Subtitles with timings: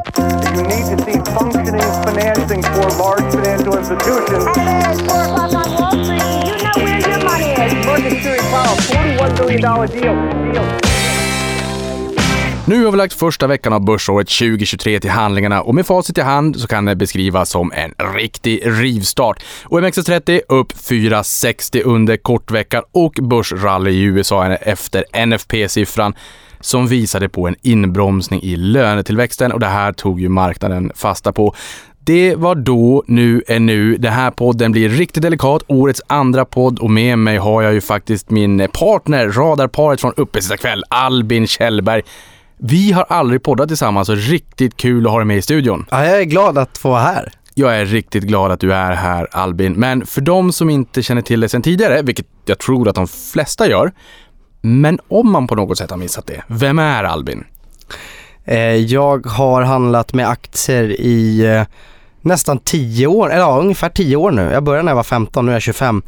[0.00, 4.44] You need to see functioning financing for large financial institutions.
[4.56, 6.22] Hey, it's 4 o'clock on Wall Street.
[6.48, 7.86] You know where your money is.
[7.86, 10.52] Market Series Powell, $41 billion deal.
[10.52, 10.80] deal.
[12.66, 16.20] Nu har vi lagt första veckan av börsåret 2023 till handlingarna och med facit i
[16.20, 19.42] hand så kan det beskrivas som en riktig rivstart.
[19.64, 26.14] OMXS30 upp 4,60 under kortveckan och börsrally i USA efter NFP-siffran
[26.60, 31.54] som visade på en inbromsning i lönetillväxten och det här tog ju marknaden fasta på.
[32.04, 33.96] Det var då, nu är nu.
[33.96, 37.80] Den här podden blir riktigt delikat, årets andra podd och med mig har jag ju
[37.80, 42.02] faktiskt min partner, radarparet från Uppesittarkväll, Albin Kjellberg.
[42.58, 45.86] Vi har aldrig poddat tillsammans och riktigt kul att ha dig med i studion.
[45.90, 47.32] Ja, jag är glad att få vara här.
[47.54, 51.22] Jag är riktigt glad att du är här Albin, men för de som inte känner
[51.22, 53.92] till det sedan tidigare, vilket jag tror att de flesta gör,
[54.60, 57.44] men om man på något sätt har missat det, vem är Albin?
[58.44, 61.62] Eh, jag har handlat med aktier i eh,
[62.20, 64.50] nästan 10 år, eller ja, ungefär 10 år nu.
[64.52, 66.02] Jag började när jag var 15, nu är jag 25.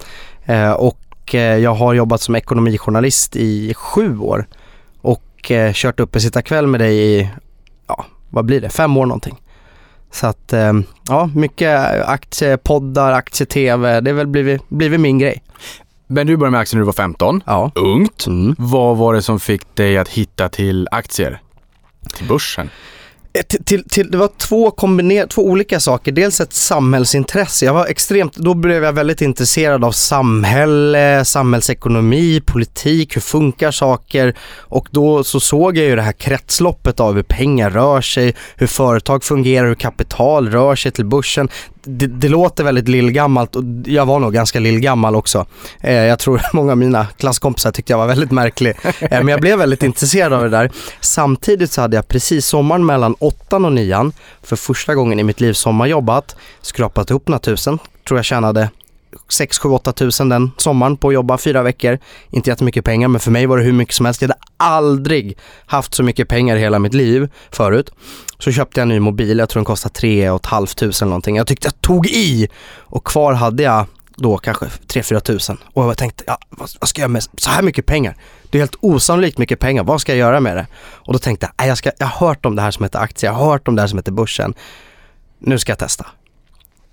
[0.44, 0.98] Eh, och
[1.34, 4.46] jag har jobbat som ekonomijournalist i sju år
[5.00, 7.30] och kört upp sitta kväll med dig i,
[7.86, 9.40] ja, vad blir det, fem år någonting.
[10.10, 10.54] Så att,
[11.08, 15.42] ja, mycket aktiepoddar, aktie-tv, det har väl blivit, blivit min grej.
[16.12, 17.42] Men du började med aktier när du var 15.
[17.46, 17.70] Ja.
[17.74, 18.26] Ungt.
[18.26, 18.54] Mm.
[18.58, 21.40] Vad var det som fick dig att hitta till aktier?
[22.16, 22.70] Till börsen?
[23.34, 26.12] Eh, till, till, till, det var två, kombiner, två olika saker.
[26.12, 27.64] Dels ett samhällsintresse.
[27.64, 34.34] Jag var extremt, då blev jag väldigt intresserad av samhälle, samhällsekonomi, politik, hur funkar saker?
[34.58, 38.66] Och då så såg jag ju det här kretsloppet av hur pengar rör sig, hur
[38.66, 41.48] företag fungerar, hur kapital rör sig till börsen
[41.84, 45.46] det, det, låter väldigt lillgammalt och jag var nog ganska lillgammal också.
[45.80, 48.76] Eh, jag tror många av mina klasskompisar tyckte jag var väldigt märklig.
[48.84, 50.70] Eh, men jag blev väldigt intresserad av det där.
[51.00, 55.40] Samtidigt så hade jag precis sommaren mellan åttan och nian för första gången i mitt
[55.40, 58.68] liv sommarjobbat, skrapat ihop några tusen, tror jag tjänade
[59.28, 61.98] 6 7 8 tusen den sommaren på att jobba fyra veckor.
[62.30, 64.22] Inte jättemycket pengar men för mig var det hur mycket som helst.
[64.22, 67.90] Jag hade aldrig haft så mycket pengar i hela mitt liv förut.
[68.38, 71.36] Så köpte jag en ny mobil, jag tror den kostade 3 500 någonting.
[71.36, 72.48] Jag tyckte jag tog i
[72.80, 75.58] och kvar hade jag då kanske 3-4 tusen.
[75.72, 78.16] Och jag tänkte, ja, vad, vad, ska jag med så här mycket pengar?
[78.50, 80.66] Det är helt osannolikt mycket pengar, vad ska jag göra med det?
[80.76, 83.30] Och då tänkte jag, jag, ska, jag har hört om det här som heter aktier,
[83.30, 84.54] jag har hört om det här som heter börsen.
[85.38, 86.06] Nu ska jag testa.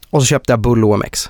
[0.09, 1.29] Och så köpte jag Bull OMX.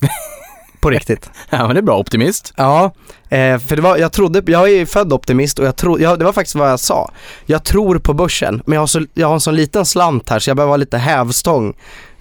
[0.80, 1.30] På riktigt.
[1.50, 2.52] ja men det är bra, optimist.
[2.56, 2.92] Ja,
[3.28, 6.24] eh, för det var, jag trodde, jag är född optimist och jag tror, ja, det
[6.24, 7.10] var faktiskt vad jag sa.
[7.46, 10.38] Jag tror på börsen, men jag har, så, jag har en sån liten slant här
[10.38, 11.74] så jag behöver ha lite hävstång.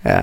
[0.04, 0.20] Eh,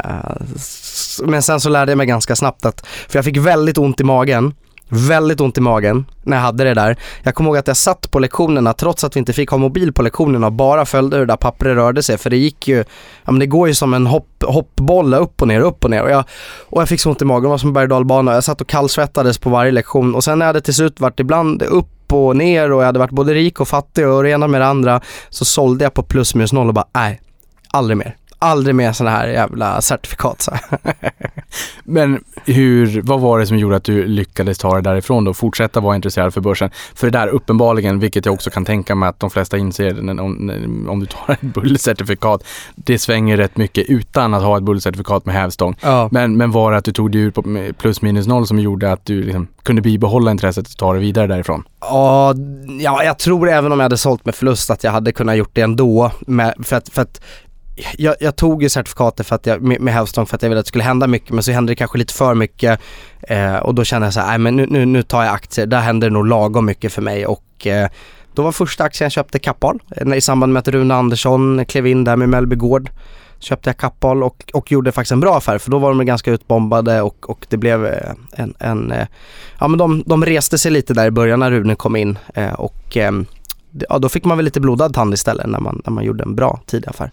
[1.24, 4.04] men sen så lärde jag mig ganska snabbt att, för jag fick väldigt ont i
[4.04, 4.54] magen
[4.88, 6.96] väldigt ont i magen när jag hade det där.
[7.22, 9.92] Jag kommer ihåg att jag satt på lektionerna trots att vi inte fick ha mobil
[9.92, 12.84] på lektionerna och bara följde hur det där pappret rörde sig för det gick ju,
[13.24, 16.02] ja men det går ju som en hopp, hoppboll upp och ner, upp och ner.
[16.02, 16.24] Och jag,
[16.68, 18.68] och jag fick så ont i magen, det var som berg och Jag satt och
[18.68, 20.14] kallsvettades på varje lektion.
[20.14, 22.98] Och sen när jag hade till slut varit ibland upp och ner och jag hade
[22.98, 26.02] varit både rik och fattig och det ena med det andra så sålde jag på
[26.02, 27.20] plus minus noll och bara nej,
[27.70, 30.42] aldrig mer aldrig mer sådana här jävla certifikat.
[30.42, 30.52] Så.
[31.84, 35.34] Men hur, vad var det som gjorde att du lyckades ta det därifrån då?
[35.34, 36.70] Fortsätta vara intresserad för börsen?
[36.94, 40.86] För det där uppenbarligen, vilket jag också kan tänka mig att de flesta inser, om,
[40.88, 42.44] om du tar ett bullcertifikat,
[42.74, 45.76] det svänger rätt mycket utan att ha ett bullcertifikat med hävstång.
[45.80, 46.08] Ja.
[46.12, 48.92] Men, men var det att du tog dig ur på plus minus noll som gjorde
[48.92, 51.64] att du liksom kunde bibehålla intresset och ta det vidare därifrån?
[51.80, 52.34] Ja,
[52.80, 55.50] ja, jag tror även om jag hade sålt med förlust att jag hade kunnat gjort
[55.52, 56.10] det ändå.
[56.26, 57.20] Med, för, att, för att
[57.98, 60.58] jag, jag, tog ju certifikatet för att jag, med, med Hävstång för att jag ville
[60.58, 62.80] att det skulle hända mycket men så hände det kanske lite för mycket
[63.22, 65.66] eh, och då kände jag så här, nej men nu, nu, nu, tar jag aktier,
[65.66, 67.88] där händer det nog lagom mycket för mig och eh,
[68.34, 71.86] då var första aktien jag köpte Kappahl eh, i samband med att Rune Andersson klev
[71.86, 72.90] in där med Mellby Gård.
[73.38, 76.30] Köpte jag Kappahl och, och gjorde faktiskt en bra affär för då var de ganska
[76.30, 79.06] utbombade och, och det blev eh, en, en eh,
[79.58, 82.52] ja men de, de reste sig lite där i början när Rune kom in eh,
[82.52, 83.12] och eh,
[83.88, 86.34] ja, då fick man väl lite blodad tand istället när man, när man gjorde en
[86.34, 87.10] bra tidig affär.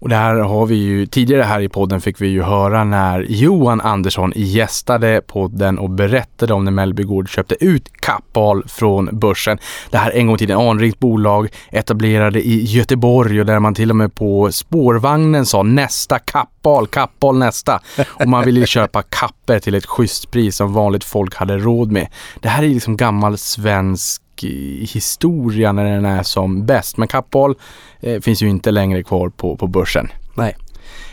[0.00, 3.26] Och det här har vi ju, tidigare här i podden fick vi ju höra när
[3.28, 9.58] Johan Andersson gästade podden och berättade om när Mellby Gård köpte ut Kappahl från börsen.
[9.90, 13.90] Det här en gång i tiden anrikt bolag, etablerade i Göteborg och där man till
[13.90, 17.80] och med på spårvagnen sa nästa Kappahl, Kappahl nästa.
[18.06, 22.08] Och man ville köpa kapper till ett schysst pris som vanligt folk hade råd med.
[22.40, 26.96] Det här är liksom gammal svensk historia när den är som bäst.
[26.96, 27.54] Men Kappahl
[28.00, 30.08] eh, finns ju inte längre kvar på, på börsen.
[30.34, 30.56] Nej.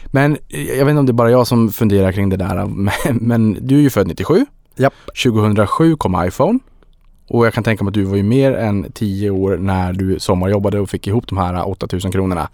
[0.06, 2.66] Men eh, jag vet inte om det är bara jag som funderar kring det där.
[3.06, 4.46] Men, men du är ju född 97.
[4.76, 4.94] Japp.
[5.24, 6.60] 2007 kom iPhone.
[7.28, 10.20] Och jag kan tänka mig att du var ju mer än 10 år när du
[10.20, 12.50] sommarjobbade och fick ihop de här 8000 kronorna.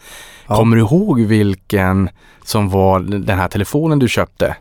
[0.47, 0.55] Ja.
[0.55, 2.09] Kommer du ihåg vilken
[2.43, 4.55] som var den här telefonen du köpte?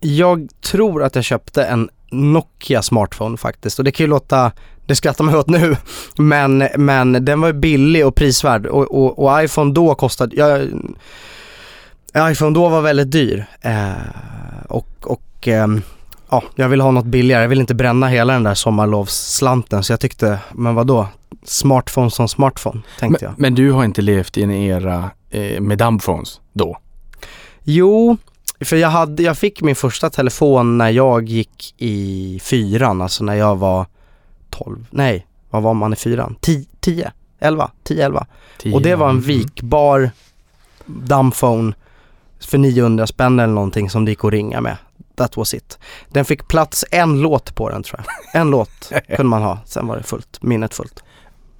[0.00, 4.52] Jag tror att jag köpte en Nokia smartphone faktiskt och det kan ju låta,
[4.90, 5.76] det skrattar man åt nu,
[6.16, 12.30] men, men den var ju billig och prisvärd och, och, och iPhone då kostade, ja,
[12.30, 13.90] iPhone då var väldigt dyr eh,
[14.68, 15.82] och, och ehm,
[16.30, 19.92] ja, jag ville ha något billigare, jag ville inte bränna hela den där sommarlovsslanten så
[19.92, 21.08] jag tyckte, men vad då?
[21.44, 23.40] Smartphone som smartphone, tänkte Men, jag.
[23.40, 26.78] men du har inte levt i en era eh, med dumbphones då?
[27.62, 28.16] Jo,
[28.60, 33.34] för jag, hade, jag fick min första telefon när jag gick i fyran, alltså när
[33.34, 33.86] jag var
[34.50, 36.36] 12, nej, vad var man i fyran?
[36.40, 38.26] 10, 10 11, 10, 11.
[38.74, 39.22] Och det var en Mm.
[39.24, 40.10] vikbar
[40.86, 41.72] dumbphone
[42.40, 44.76] för 900 spänn eller någonting som det gick att ringa med.
[45.16, 45.78] That was it.
[46.08, 48.00] Den fick plats en låt på den tror
[48.32, 48.40] jag.
[48.40, 51.02] En låt kunde man ha, sen var det fullt, minnet fullt.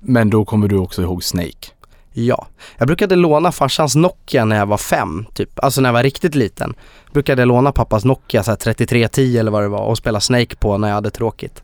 [0.00, 1.68] Men då kommer du också ihåg Snake?
[2.12, 2.46] Ja,
[2.78, 5.58] jag brukade låna farsans Nokia när jag var fem, typ.
[5.64, 6.74] Alltså när jag var riktigt liten.
[7.12, 10.56] Brukade jag låna pappas Nokia så här 3310 eller vad det var och spela Snake
[10.56, 11.62] på när jag hade tråkigt.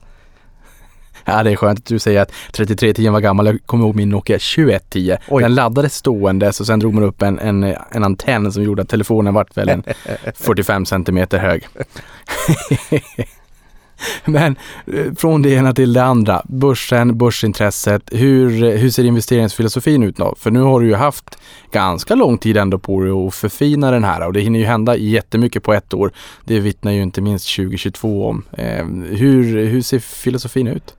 [1.26, 3.46] Ja, det är skönt att du säger att 3310 var gammal.
[3.46, 5.16] Jag kommer ihåg min Nokia 2110.
[5.28, 5.42] Oj.
[5.42, 8.88] Den laddades stående så sen drog man upp en, en, en antenn som gjorde att
[8.88, 9.82] telefonen vart väl en
[10.34, 11.68] 45 centimeter hög.
[14.24, 14.56] Men
[14.86, 16.42] eh, från det ena till det andra.
[16.44, 18.02] Börsen, börsintresset.
[18.12, 20.34] Hur, hur ser investeringsfilosofin ut då?
[20.38, 21.38] För nu har du ju haft
[21.72, 24.96] ganska lång tid ändå på dig att förfina den här och det hinner ju hända
[24.96, 26.12] jättemycket på ett år.
[26.44, 28.44] Det vittnar ju inte minst 2022 om.
[28.52, 28.84] Eh,
[29.16, 30.94] hur, hur ser filosofin ut?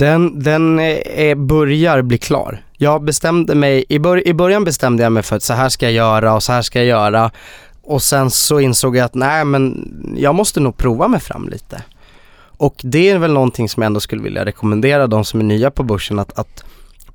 [0.00, 2.62] Den, den är, börjar bli klar.
[2.76, 5.86] Jag bestämde mig, i, bör, i början bestämde jag mig för att så här ska
[5.86, 7.30] jag göra och så här ska jag göra.
[7.82, 11.82] Och sen så insåg jag att nej men jag måste nog prova mig fram lite.
[12.42, 15.70] Och det är väl någonting som jag ändå skulle vilja rekommendera de som är nya
[15.70, 16.64] på börsen att, att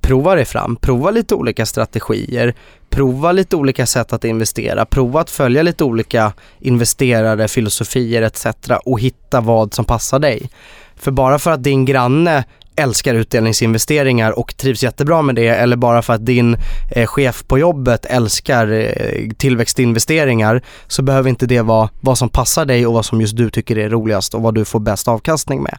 [0.01, 2.53] prova dig fram, prova lite olika strategier,
[2.89, 8.45] prova lite olika sätt att investera, prova att följa lite olika investerare, filosofier etc.
[8.85, 10.49] och hitta vad som passar dig.
[10.95, 12.43] För bara för att din granne
[12.75, 16.57] älskar utdelningsinvesteringar och trivs jättebra med det eller bara för att din
[16.91, 22.65] eh, chef på jobbet älskar eh, tillväxtinvesteringar så behöver inte det vara vad som passar
[22.65, 25.63] dig och vad som just du tycker är roligast och vad du får bäst avkastning
[25.63, 25.77] med.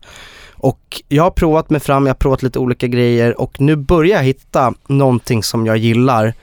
[0.59, 4.17] Och jag har provat mig fram, jag har provat lite olika grejer och nu börjar
[4.17, 6.35] jag hitta någonting som jag gillar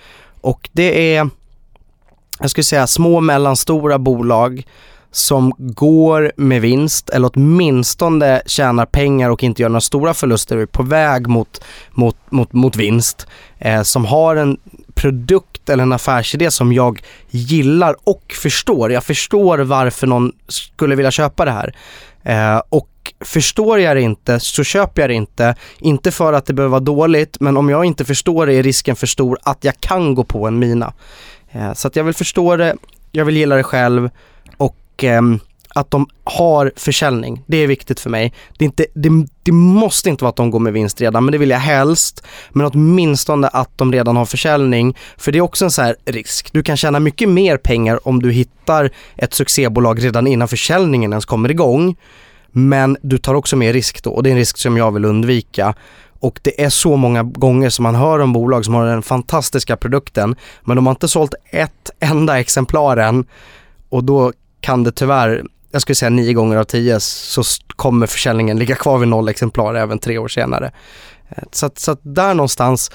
[0.41, 1.29] och det är,
[2.39, 4.63] jag skulle säga små mellanstora bolag
[5.15, 10.61] som går med vinst eller åtminstone tjänar pengar och inte gör några stora förluster och
[10.61, 13.27] är på väg mot, mot, mot, mot vinst.
[13.59, 14.57] Eh, som har en
[14.93, 18.91] produkt eller en affärsidé som jag gillar och förstår.
[18.91, 21.75] Jag förstår varför någon skulle vilja köpa det här.
[22.23, 22.89] Eh, och
[23.19, 25.55] förstår jag det inte så köper jag det inte.
[25.79, 28.95] Inte för att det behöver vara dåligt men om jag inte förstår det är risken
[28.95, 30.93] för stor att jag kan gå på en mina.
[31.51, 32.75] Eh, så att jag vill förstå det,
[33.11, 34.09] jag vill gilla det själv
[34.93, 35.21] och eh,
[35.75, 37.43] att de har försäljning.
[37.47, 38.33] Det är viktigt för mig.
[38.57, 39.09] Det, är inte, det,
[39.43, 42.23] det måste inte vara att de går med vinst redan, men det vill jag helst.
[42.49, 44.97] Men åtminstone att de redan har försäljning.
[45.17, 46.53] För det är också en så här risk.
[46.53, 51.25] Du kan tjäna mycket mer pengar om du hittar ett succébolag redan innan försäljningen ens
[51.25, 51.95] kommer igång.
[52.51, 55.05] Men du tar också mer risk då och det är en risk som jag vill
[55.05, 55.73] undvika.
[56.19, 59.77] Och det är så många gånger som man hör om bolag som har den fantastiska
[59.77, 63.25] produkten men de har inte sålt ett enda exemplar än
[63.89, 64.33] och då
[64.63, 68.97] kan det tyvärr, jag skulle säga nio gånger av tio så kommer försäljningen ligga kvar
[68.97, 70.71] vid noll exemplar även tre år senare.
[71.29, 72.91] Eh, så att, så att där någonstans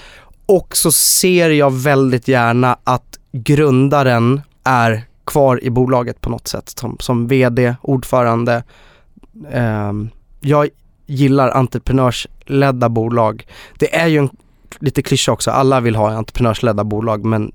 [0.47, 6.69] och så ser jag väldigt gärna att grundaren är kvar i bolaget på något sätt
[6.69, 8.63] som, som vd, ordförande.
[9.51, 9.93] Eh,
[10.41, 10.69] jag
[11.07, 13.47] gillar entreprenörsledda bolag.
[13.79, 14.31] Det är ju en
[14.79, 17.53] lite klyscha också, alla vill ha entreprenörsledda bolag men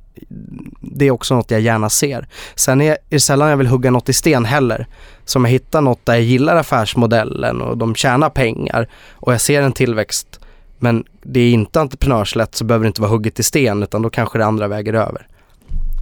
[0.81, 2.27] det är också något jag gärna ser.
[2.55, 4.87] Sen är det sällan jag vill hugga något i sten heller.
[5.25, 9.41] Så om jag hittar något där jag gillar affärsmodellen och de tjänar pengar och jag
[9.41, 10.39] ser en tillväxt
[10.79, 14.09] men det är inte entreprenörslett så behöver det inte vara hugget i sten utan då
[14.09, 15.27] kanske det andra väger över.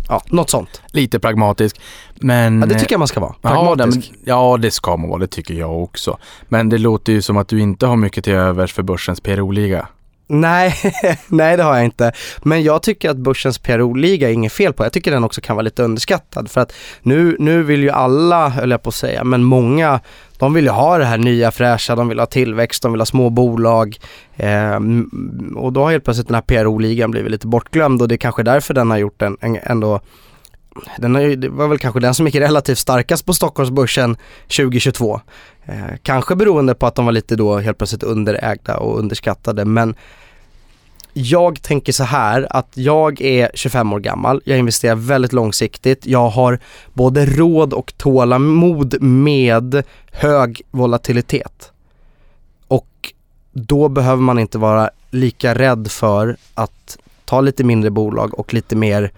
[0.07, 0.81] Ja, något sånt.
[0.91, 1.81] Lite pragmatisk.
[2.15, 2.59] Men...
[2.59, 3.35] Ja, det tycker jag man ska vara.
[3.41, 4.11] Pragmatisk.
[4.25, 5.19] ja, det ska man vara.
[5.19, 6.17] Det tycker jag också.
[6.49, 9.87] Men det låter ju som att du inte har mycket till övers för börsens PRO-liga.
[10.33, 10.75] Nej,
[11.27, 12.11] nej det har jag inte.
[12.43, 14.83] Men jag tycker att börsens PRO-liga är inget fel på.
[14.83, 16.51] Jag tycker den också kan vara lite underskattad.
[16.51, 19.99] För att nu, nu vill ju alla, höll jag på att säga, men många,
[20.37, 23.05] de vill ju ha det här nya fräscha, de vill ha tillväxt, de vill ha
[23.05, 23.97] små bolag.
[24.35, 24.79] Eh,
[25.55, 28.43] och då har helt plötsligt den här PRO-ligan blivit lite bortglömd och det är kanske
[28.43, 30.01] därför den har gjort en, en ändå
[30.97, 35.21] den är, det var väl kanske den som gick relativt starkast på Stockholmsbörsen 2022.
[35.65, 39.95] Eh, kanske beroende på att de var lite då helt plötsligt underägda och underskattade men
[41.13, 46.29] jag tänker så här att jag är 25 år gammal, jag investerar väldigt långsiktigt, jag
[46.29, 46.59] har
[46.93, 51.71] både råd och tålamod med hög volatilitet.
[52.67, 53.13] Och
[53.51, 58.75] då behöver man inte vara lika rädd för att ta lite mindre bolag och lite
[58.75, 59.11] mer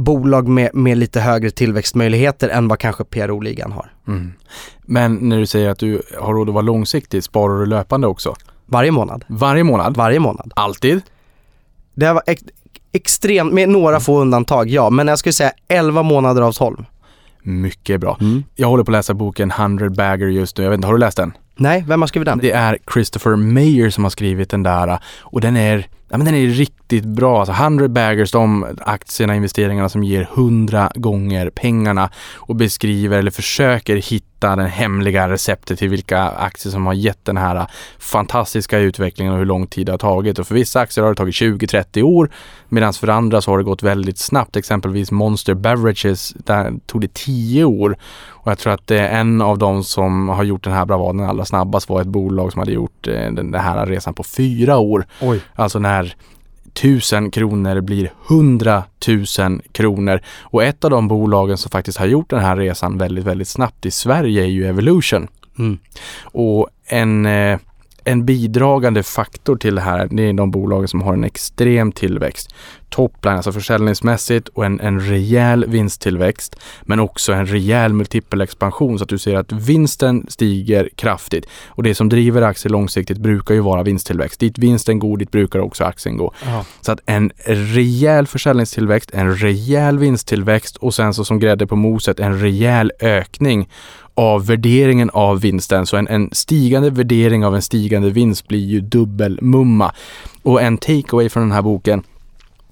[0.00, 3.92] bolag med, med lite högre tillväxtmöjligheter än vad kanske PRO-ligan har.
[4.08, 4.32] Mm.
[4.82, 8.34] Men när du säger att du har råd att vara långsiktig, sparar du löpande också?
[8.66, 9.24] Varje månad.
[9.28, 9.96] Varje månad?
[9.96, 10.52] Varje månad.
[10.56, 11.00] Alltid?
[11.94, 12.42] Det här var ex-
[12.92, 16.84] extremt, med några få undantag ja, men jag skulle säga 11 månader av 12.
[17.42, 18.18] Mycket bra.
[18.54, 20.64] Jag håller på att läsa boken 100 Bagger just nu.
[20.64, 21.32] Jag vet inte, har du läst den?
[21.60, 22.38] Nej, vem har skrivit den?
[22.38, 26.34] Det är Christopher Mayer som har skrivit den där och den är, ja, men den
[26.34, 27.38] är riktigt bra.
[27.38, 33.96] Alltså 100 baggers, de aktierna, investeringarna som ger 100 gånger pengarna och beskriver eller försöker
[33.96, 37.66] hitta den hemliga receptet till vilka aktier som har gett den här
[37.98, 40.38] fantastiska utvecklingen och hur lång tid det har tagit.
[40.38, 42.30] Och för vissa aktier har det tagit 20-30 år
[42.68, 44.56] medan för andra så har det gått väldigt snabbt.
[44.56, 47.96] Exempelvis Monster Beverages, där tog det 10 år.
[48.42, 51.44] Och jag tror att är en av de som har gjort den här bravaden allra
[51.44, 55.06] snabbast var ett bolag som hade gjort eh, den den här resan på fyra år.
[55.20, 55.40] Oj.
[55.54, 56.14] Alltså när
[56.72, 60.20] tusen kronor blir hundratusen kronor.
[60.40, 63.86] Och ett av de bolagen som faktiskt har gjort den här resan väldigt, väldigt snabbt
[63.86, 65.28] i Sverige är ju Evolution.
[65.58, 65.78] Mm.
[66.22, 67.58] Och en, eh,
[68.04, 72.54] en bidragande faktor till det här, det är de bolagen som har en extrem tillväxt.
[72.88, 76.56] Topline, alltså försäljningsmässigt och en, en rejäl vinsttillväxt.
[76.82, 81.46] Men också en rejäl multipelexpansion så att du ser att vinsten stiger kraftigt.
[81.68, 84.40] Och det som driver aktier långsiktigt brukar ju vara vinsttillväxt.
[84.40, 86.32] Dit vinsten går, dit brukar också aktien gå.
[86.44, 86.64] Ja.
[86.80, 92.20] Så att en rejäl försäljningstillväxt, en rejäl vinsttillväxt och sen så som grädde på moset
[92.20, 93.68] en rejäl ökning
[94.14, 95.86] av värderingen av vinsten.
[95.86, 99.92] Så en, en stigande värdering av en stigande vinst blir ju dubbelmumma.
[100.42, 102.02] Och en takeaway från den här boken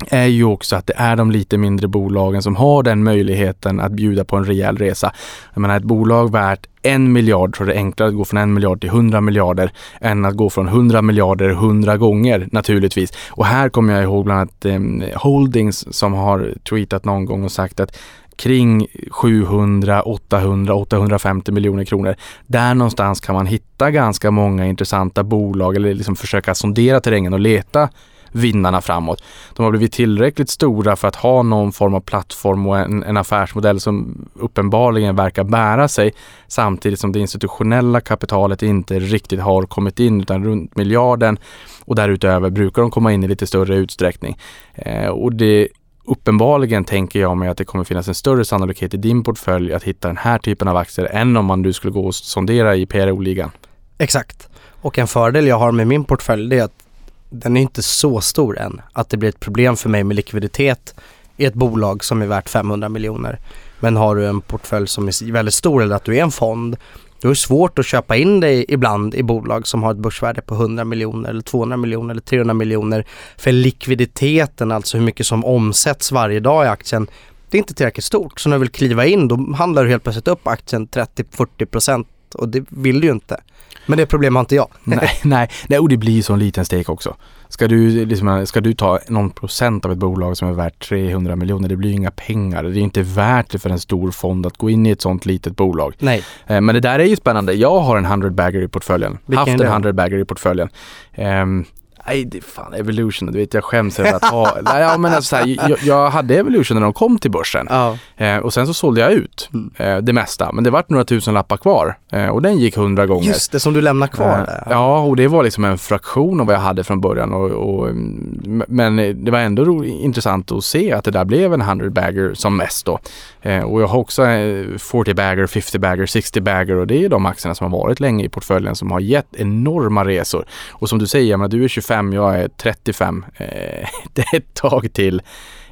[0.06, 3.92] är ju också att det är de lite mindre bolagen som har den möjligheten att
[3.92, 5.12] bjuda på en rejäl resa.
[5.54, 8.54] Jag menar ett bolag värt en miljard så är det enklare att gå från en
[8.54, 13.12] miljard till 100 miljarder än att gå från 100 miljarder 100 gånger naturligtvis.
[13.28, 17.52] Och här kommer jag ihåg bland annat eh, Holdings som har tweetat någon gång och
[17.52, 17.98] sagt att
[18.38, 22.16] kring 700, 800, 850 miljoner kronor.
[22.46, 27.40] Där någonstans kan man hitta ganska många intressanta bolag eller liksom försöka sondera terrängen och
[27.40, 27.88] leta
[28.32, 29.22] vinnarna framåt.
[29.56, 33.16] De har blivit tillräckligt stora för att ha någon form av plattform och en, en
[33.16, 36.12] affärsmodell som uppenbarligen verkar bära sig
[36.46, 41.38] samtidigt som det institutionella kapitalet inte riktigt har kommit in utan runt miljarden
[41.84, 44.38] och därutöver brukar de komma in i lite större utsträckning.
[44.74, 45.68] Eh, och det
[46.08, 49.82] Uppenbarligen tänker jag mig att det kommer finnas en större sannolikhet i din portfölj att
[49.82, 52.86] hitta den här typen av aktier än om man du skulle gå och sondera i
[52.86, 53.50] PRO-ligan.
[53.98, 54.48] Exakt.
[54.82, 56.84] Och en fördel jag har med min portfölj det är att
[57.30, 60.94] den är inte så stor än att det blir ett problem för mig med likviditet
[61.36, 63.38] i ett bolag som är värt 500 miljoner.
[63.80, 66.76] Men har du en portfölj som är väldigt stor eller att du är en fond
[67.20, 70.40] då är det svårt att köpa in dig ibland i bolag som har ett börsvärde
[70.40, 73.06] på 100 miljoner eller 200 miljoner eller 300 miljoner.
[73.36, 77.06] För likviditeten, alltså hur mycket som omsätts varje dag i aktien,
[77.50, 78.40] det är inte tillräckligt stort.
[78.40, 82.48] Så när du vill kliva in då handlar du helt plötsligt upp aktien 30-40% och
[82.48, 83.40] det vill du ju inte.
[83.86, 84.68] Men det problemet har inte jag.
[84.84, 87.16] nej, nej, nej, och det blir ju så en liten stek också.
[87.48, 91.36] Ska du, liksom, ska du ta någon procent av ett bolag som är värt 300
[91.36, 92.62] miljoner, det blir ju inga pengar.
[92.62, 95.26] Det är inte värt det för en stor fond att gå in i ett sånt
[95.26, 95.94] litet bolag.
[95.98, 96.22] Nej.
[96.46, 97.52] Eh, Men det där är ju spännande.
[97.52, 99.18] Jag har en 100 bagger i portföljen.
[99.26, 99.66] Vilken Haft en det?
[99.66, 100.68] 100 bagger i portföljen.
[101.14, 101.64] Ehm,
[102.08, 104.56] Nej, det är fan Evolution, du vet jag skäms över att ha.
[104.62, 107.66] Nej, ja, men alltså, så här, jag, jag hade Evolution när de kom till börsen.
[107.70, 107.96] Ja.
[108.16, 109.70] Eh, och sen så sålde jag ut Mm.
[109.76, 110.52] eh, det mesta.
[110.52, 111.98] Men det vart några tusen lappar kvar.
[112.12, 113.28] Eh, och den gick hundra gånger.
[113.28, 114.66] Just det, som du lämnar kvar Eh, där.
[114.70, 117.32] Ja, och det var liksom en fraktion av vad jag hade från början.
[117.32, 121.60] Och, och, mm, men det var ändå intressant att se att det där blev en
[121.60, 122.98] 100 bagger som mest då.
[123.42, 127.08] Eh, och jag har också eh, 40 bagger, 50 bagger, 60 bagger och det är
[127.08, 130.46] de aktierna som har varit länge i portföljen som har gett enorma resor.
[130.70, 133.24] Och som du säger, men du är 25, jag är 35.
[133.36, 133.46] Eh,
[134.12, 135.22] det är ett tag till.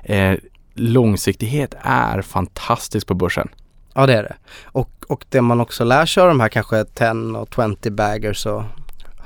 [0.03, 0.35] Eh,
[0.75, 3.49] långsiktighet är fantastiskt på börsen.
[3.95, 4.37] Ja det är det.
[4.65, 7.49] Och, och det man också lär sig av de här kanske 10 och
[7.83, 8.63] 20 baggers och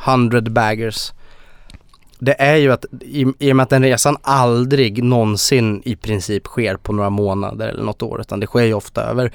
[0.04, 1.12] 100 baggers
[2.21, 6.47] det är ju att i, i och med att den resan aldrig någonsin i princip
[6.47, 9.33] sker på några månader eller något år utan det sker ju ofta över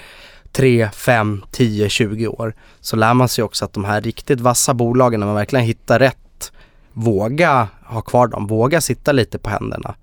[0.51, 4.74] 3, 5, 10, 20 år så lär man sig också att de här riktigt vassa
[4.74, 6.51] bolagen när man verkligen hittar rätt
[6.94, 9.96] våga ha kvar dem, våga sitta lite på händerna.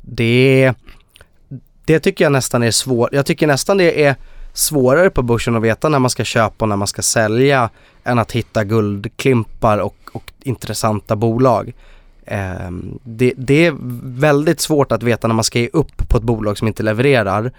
[0.00, 0.72] Det
[1.84, 3.12] Det tycker jag nästan är svårt.
[3.12, 4.16] Jag tycker nästan det är
[4.52, 7.70] svårare på börsen att veta när man ska köpa och när man ska sälja
[8.04, 11.74] än att hitta guldklimpar och, och intressanta bolag.
[12.26, 12.70] Eh,
[13.04, 13.74] det, det, är
[14.20, 17.52] väldigt svårt att veta när man ska ge upp på ett bolag som inte levererar.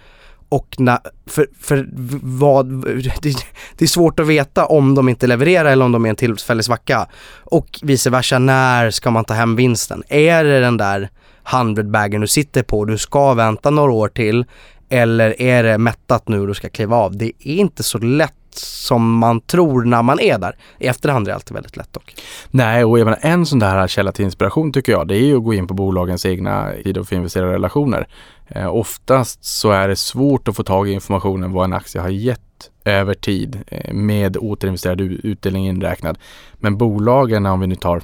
[0.49, 1.89] Och när, för, för
[2.21, 2.65] vad,
[3.21, 3.35] det,
[3.77, 6.65] det, är svårt att veta om de inte levererar eller om de är en tillfällig
[6.65, 7.07] svacka.
[7.43, 10.03] Och vice versa, när ska man ta hem vinsten?
[10.07, 11.09] Är det den där
[11.53, 14.45] 100 bagen du sitter på, du ska vänta några år till
[14.89, 17.17] eller är det mättat nu och du ska kliva av?
[17.17, 20.55] Det är inte så lätt som man tror när man är där.
[20.79, 22.15] I efterhand är det alltid väldigt lätt dock.
[22.51, 25.37] Nej, och jag menar en sån där källa till inspiration tycker jag, det är ju
[25.37, 28.07] att gå in på bolagens egna tid och för relationer.
[28.47, 32.09] Eh, oftast så är det svårt att få tag i informationen vad en aktie har
[32.09, 32.41] gett
[32.85, 36.17] över tid eh, med återinvesterad utdelning inräknad.
[36.53, 38.01] Men bolagen, om vi nu tar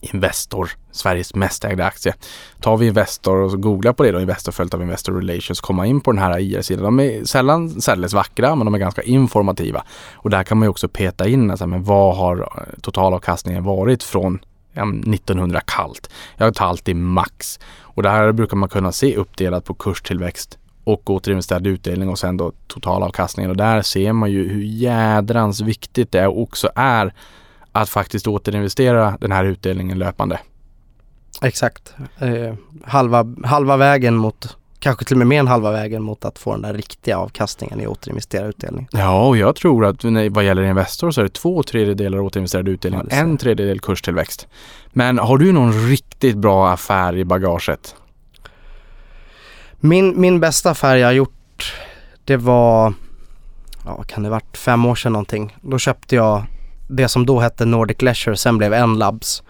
[0.00, 2.14] Investor, Sveriges mest ägda aktie.
[2.60, 5.86] Tar vi Investor och så googlar på det då, Investor följt av Investor Relations, komma
[5.86, 6.84] in på den här IR-sidan.
[6.84, 9.84] De är sällan särdeles vackra, men de är ganska informativa.
[10.12, 14.02] Och där kan man ju också peta in, alltså, men vad har eh, totalavkastningen varit
[14.02, 14.38] från
[14.74, 16.10] 1900 kallt?
[16.36, 17.60] Jag tar alltid max.
[17.80, 22.36] Och det här brukar man kunna se uppdelat på kurstillväxt och återinvesterad utdelning och sen
[22.36, 23.50] då totalavkastningen.
[23.50, 27.14] Och där ser man ju hur jädrans viktigt det också är
[27.74, 30.40] att faktiskt återinvestera den här utdelningen löpande.
[31.42, 31.94] Exakt.
[32.18, 32.54] Eh,
[32.84, 36.52] halva, halva vägen mot, kanske till och med mer än halva vägen mot att få
[36.52, 38.88] den där riktiga avkastningen i återinvesterad utdelning.
[38.92, 43.00] Ja, och jag tror att vad gäller Investor så är det två tredjedelar återinvesterad utdelning,
[43.10, 44.48] ja, en tredjedel kurstillväxt.
[44.92, 47.96] Men har du någon riktigt bra affär i bagaget?
[49.80, 51.74] Min, min bästa affär jag har gjort,
[52.24, 52.94] det var,
[53.84, 55.56] ja kan det varit, fem år sedan någonting.
[55.60, 56.44] Då köpte jag
[56.96, 59.42] det som då hette Nordic Leisure, sen blev N-Labs.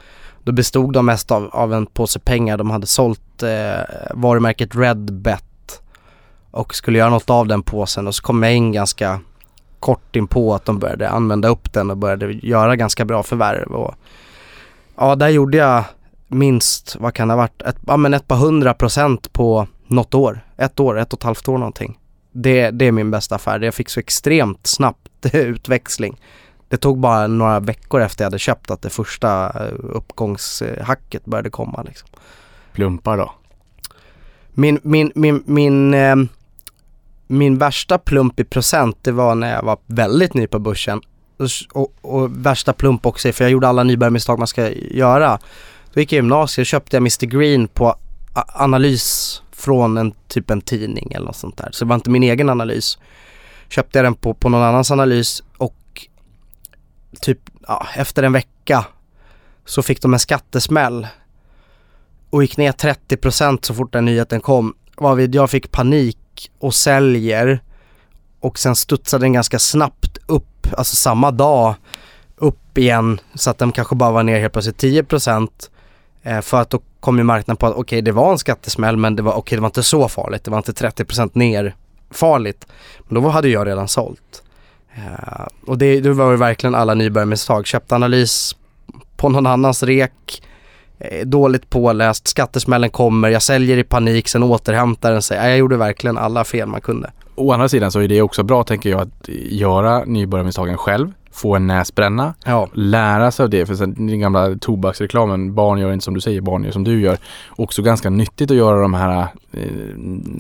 [0.43, 2.59] Då bestod de mest av, av en påse pengar.
[2.59, 3.85] De hade sålt eh,
[4.15, 5.81] varumärket Redbet
[6.51, 9.21] och skulle göra något av den påsen och så kom jag in ganska
[9.81, 13.73] kort in på att de började använda upp den och började göra ganska bra förvärv.
[13.73, 13.95] Och,
[14.97, 15.85] ja, där gjorde jag
[16.29, 20.15] minst, vad kan det ha varit, ett, ja, men ett par hundra procent på något
[20.15, 20.41] år.
[20.57, 21.99] Ett år, ett och ett halvt år någonting.
[22.33, 23.61] Det, det är min bästa affär.
[23.61, 26.21] Jag fick så extremt snabbt utväxling.
[26.75, 31.51] Det tog bara några veckor efter jag hade köpt att det första eh, uppgångshacket började
[31.51, 31.83] komma.
[31.83, 32.09] Liksom.
[32.73, 33.33] Plumpar då?
[34.51, 36.17] Min, min, min, min, eh,
[37.27, 41.01] min värsta plump i procent det var när jag var väldigt ny på börsen.
[41.73, 45.39] Och, och värsta plump också, för jag gjorde alla nybörjarmisstag man ska göra.
[45.93, 47.97] Då gick jag i gymnasiet och köpte jag Mr Green på
[48.47, 51.69] analys från en typ en tidning eller något sånt där.
[51.73, 52.99] Så det var inte min egen analys.
[53.69, 55.75] Köpte jag den på, på någon annans analys och
[57.21, 58.85] typ ja, efter en vecka
[59.65, 61.07] så fick de en skattesmäll
[62.31, 64.75] och gick ner 30% så fort den nyheten kom.
[64.97, 67.61] Varvid jag fick panik och säljer
[68.41, 71.75] och sen studsade den ganska snabbt upp, alltså samma dag
[72.37, 75.49] upp igen så att den kanske bara var ner helt plötsligt 10%
[76.23, 78.97] eh, för att då kom ju marknaden på att okej okay, det var en skattesmäll
[78.97, 81.75] men det var okej okay, det var inte så farligt, det var inte 30% ner
[82.11, 82.67] farligt.
[83.09, 84.44] Men då hade jag redan sålt.
[84.99, 87.67] Uh, och det, det var ju verkligen alla nybörjarmisstag.
[87.67, 88.57] Köpte analys
[89.17, 90.43] på någon annans rek,
[90.99, 95.49] eh, dåligt påläst, skattesmällen kommer, jag säljer i panik, sen återhämtar den sig.
[95.49, 97.11] Jag gjorde verkligen alla fel man kunde.
[97.35, 101.57] Å andra sidan så är det också bra tänker jag att göra nybörjarmisstagen själv få
[101.57, 102.69] en näsbränna, ja.
[102.73, 103.67] lära sig av det.
[103.67, 107.01] För sen den gamla tobaksreklamen, barn gör inte som du säger, barn gör som du
[107.01, 107.19] gör.
[107.57, 109.61] Också ganska nyttigt att göra de här eh,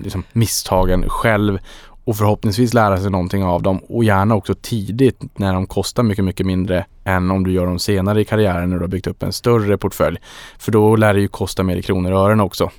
[0.03, 1.59] liksom misstagen själv
[2.05, 6.25] och förhoppningsvis lära sig någonting av dem och gärna också tidigt när de kostar mycket,
[6.25, 9.23] mycket mindre än om du gör dem senare i karriären när du har byggt upp
[9.23, 10.19] en större portfölj.
[10.59, 12.71] För då lär det ju kosta mer i kronor och ören också.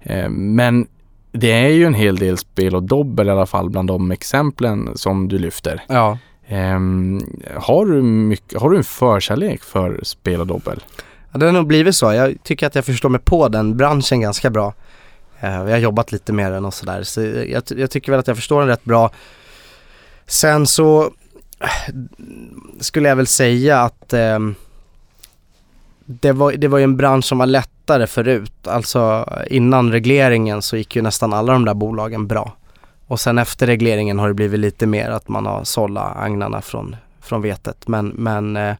[0.00, 0.86] Eh, men
[1.32, 4.90] det är ju en hel del spel och dobbel i alla fall bland de exemplen
[4.94, 5.82] som du lyfter.
[5.88, 6.18] Ja.
[6.50, 7.20] Um,
[7.56, 10.82] har, du mycket, har du en förkärlek för spel och dobbel?
[11.32, 12.12] Ja, det har nog blivit så.
[12.12, 14.74] Jag tycker att jag förstår mig på den branschen ganska bra.
[15.40, 17.02] Eh, Vi har jobbat lite med den och sådär.
[17.02, 19.10] Så jag, jag, tycker väl att jag förstår den rätt bra.
[20.26, 21.10] Sen så
[22.80, 24.38] skulle jag väl säga att eh,
[26.04, 28.66] det, var, det var ju en bransch som var lättare förut.
[28.66, 32.52] Alltså innan regleringen så gick ju nästan alla de där bolagen bra.
[33.06, 36.96] Och sen efter regleringen har det blivit lite mer att man har sållat agnarna från,
[37.20, 37.88] från vetet.
[37.88, 38.74] Men, men eh,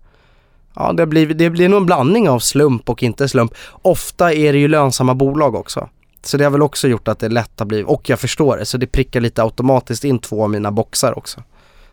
[0.75, 3.55] ja, det blir, det blir nog en blandning av slump och inte slump.
[3.71, 5.88] Ofta är det ju lönsamma bolag också.
[6.22, 8.57] Så det har väl också gjort att det är lätt att bli, och jag förstår
[8.57, 11.42] det, så det prickar lite automatiskt in två av mina boxar också.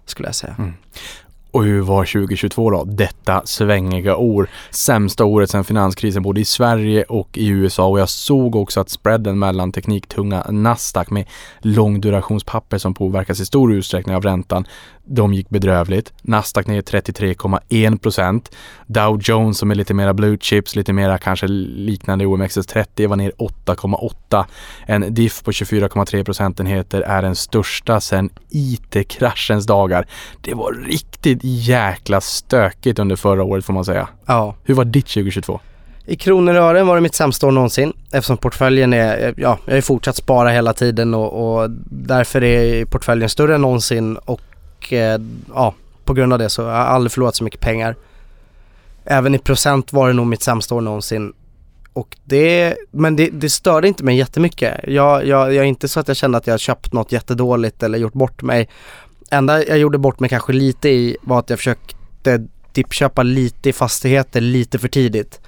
[0.05, 0.55] Skulle jag säga.
[0.57, 0.73] Mm.
[1.55, 2.83] Och hur var 2022 då?
[2.83, 4.49] Detta svängiga år.
[4.69, 8.89] Sämsta året sedan finanskrisen både i Sverige och i USA och jag såg också att
[8.89, 11.25] spreaden mellan tekniktunga Nasdaq med
[11.59, 14.67] långdurationspapper som påverkas i stor utsträckning av räntan
[15.05, 16.13] de gick bedrövligt.
[16.21, 18.55] Nasdaq ner 33,1 procent.
[18.87, 23.31] Dow Jones som är lite mera blue chips, lite mera kanske liknande OMXS30 var ner
[23.65, 24.45] 8,8.
[24.85, 30.07] En diff på 24,3 procentenheter är den största sedan IT-kraschens dagar.
[30.41, 34.07] Det var riktigt jäkla stökigt under förra året får man säga.
[34.25, 34.55] Ja.
[34.63, 35.59] Hur var ditt 2022?
[36.07, 39.71] I kronor och ören var det mitt sämsta år någonsin eftersom portföljen är, ja, jag
[39.71, 44.41] har ju fortsatt spara hela tiden och, och därför är portföljen större än någonsin och
[44.85, 45.21] och eh,
[45.53, 47.95] ja, på grund av det så har jag aldrig förlorat så mycket pengar.
[49.05, 51.33] Även i procent var det nog mitt sämsta år någonsin.
[51.93, 54.79] Och det, men det, det störde inte mig jättemycket.
[54.87, 57.97] Jag, jag, jag är inte så att jag kände att jag köpt något jättedåligt eller
[57.97, 58.69] gjort bort mig.
[59.31, 63.73] Enda jag gjorde bort mig kanske lite i var att jag försökte dippköpa lite i
[63.73, 65.41] fastigheter lite för tidigt.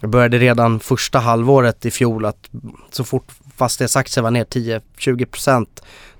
[0.00, 2.48] Jag började redan första halvåret i fjol att
[2.90, 5.66] så fort fastighetsaktier var ner 10-20%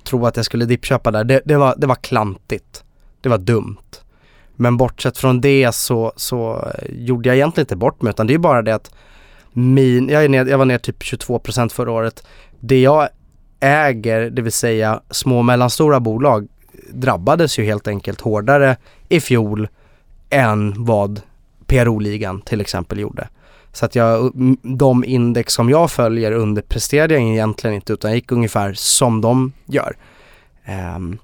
[0.06, 1.24] tro att jag skulle dippköpa där.
[1.24, 2.84] Det, det, var, det var klantigt.
[3.20, 3.76] Det var dumt.
[4.56, 8.34] Men bortsett från det så, så eh, gjorde jag egentligen inte bort mig utan det
[8.34, 8.94] är bara det att
[9.52, 12.26] min, jag, är ner, jag var ner typ 22% förra året.
[12.60, 13.08] Det jag
[13.60, 16.48] äger, det vill säga små och mellanstora bolag,
[16.90, 18.76] drabbades ju helt enkelt hårdare
[19.08, 19.68] i fjol
[20.30, 21.20] än vad
[21.66, 23.28] PRO-ligan till exempel gjorde.
[23.76, 28.32] Så att jag, de index som jag följer underpresterade jag egentligen inte utan jag gick
[28.32, 29.96] ungefär som de gör.
[30.96, 31.18] Um,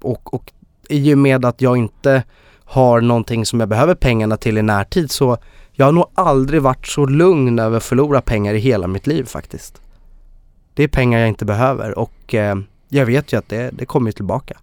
[0.00, 0.52] och, och
[0.88, 2.22] i och med att jag inte
[2.64, 5.38] har någonting som jag behöver pengarna till i närtid så
[5.72, 9.24] jag har nog aldrig varit så lugn över att förlora pengar i hela mitt liv
[9.24, 9.80] faktiskt.
[10.74, 12.56] Det är pengar jag inte behöver och eh,
[12.88, 14.58] jag vet ju att det, det kommer tillbaka.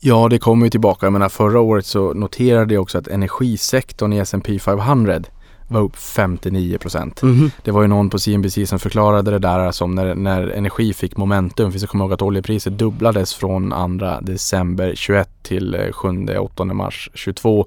[0.00, 1.06] Ja, det kommer ju tillbaka.
[1.06, 5.20] Jag menar, förra året så noterade jag också att energisektorn i S&P 500
[5.68, 7.22] var upp 59 procent.
[7.22, 7.50] Mhm.
[7.62, 11.16] Det var ju någon på CNBC som förklarade det där som när, när energi fick
[11.16, 11.72] momentum.
[11.72, 17.66] Finns det komma ihåg att oljepriset dubblades från 2 december 21 till 7-8 mars 22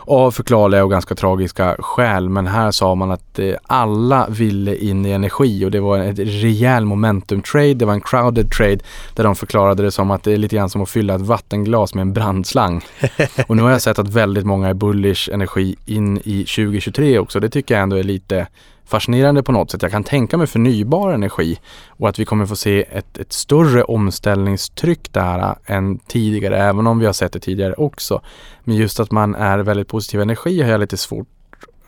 [0.00, 2.28] av förklarliga och ganska tragiska skäl.
[2.28, 6.18] Men här sa man att eh, alla ville in i energi och det var ett
[6.18, 7.74] rejäl momentum trade.
[7.74, 8.78] Det var en crowded trade
[9.14, 11.94] där de förklarade det som att det är lite grann som att fylla ett vattenglas
[11.94, 12.84] med en brandslang.
[13.46, 17.33] och nu har jag sett att väldigt många är bullish energi in i 2023 också.
[17.40, 18.46] Det tycker jag ändå är lite
[18.84, 19.82] fascinerande på något sätt.
[19.82, 23.84] Jag kan tänka mig förnybar energi och att vi kommer få se ett, ett större
[23.84, 28.20] omställningstryck där äh, än tidigare, även om vi har sett det tidigare också.
[28.64, 31.28] Men just att man är väldigt positiv energi har jag lite svårt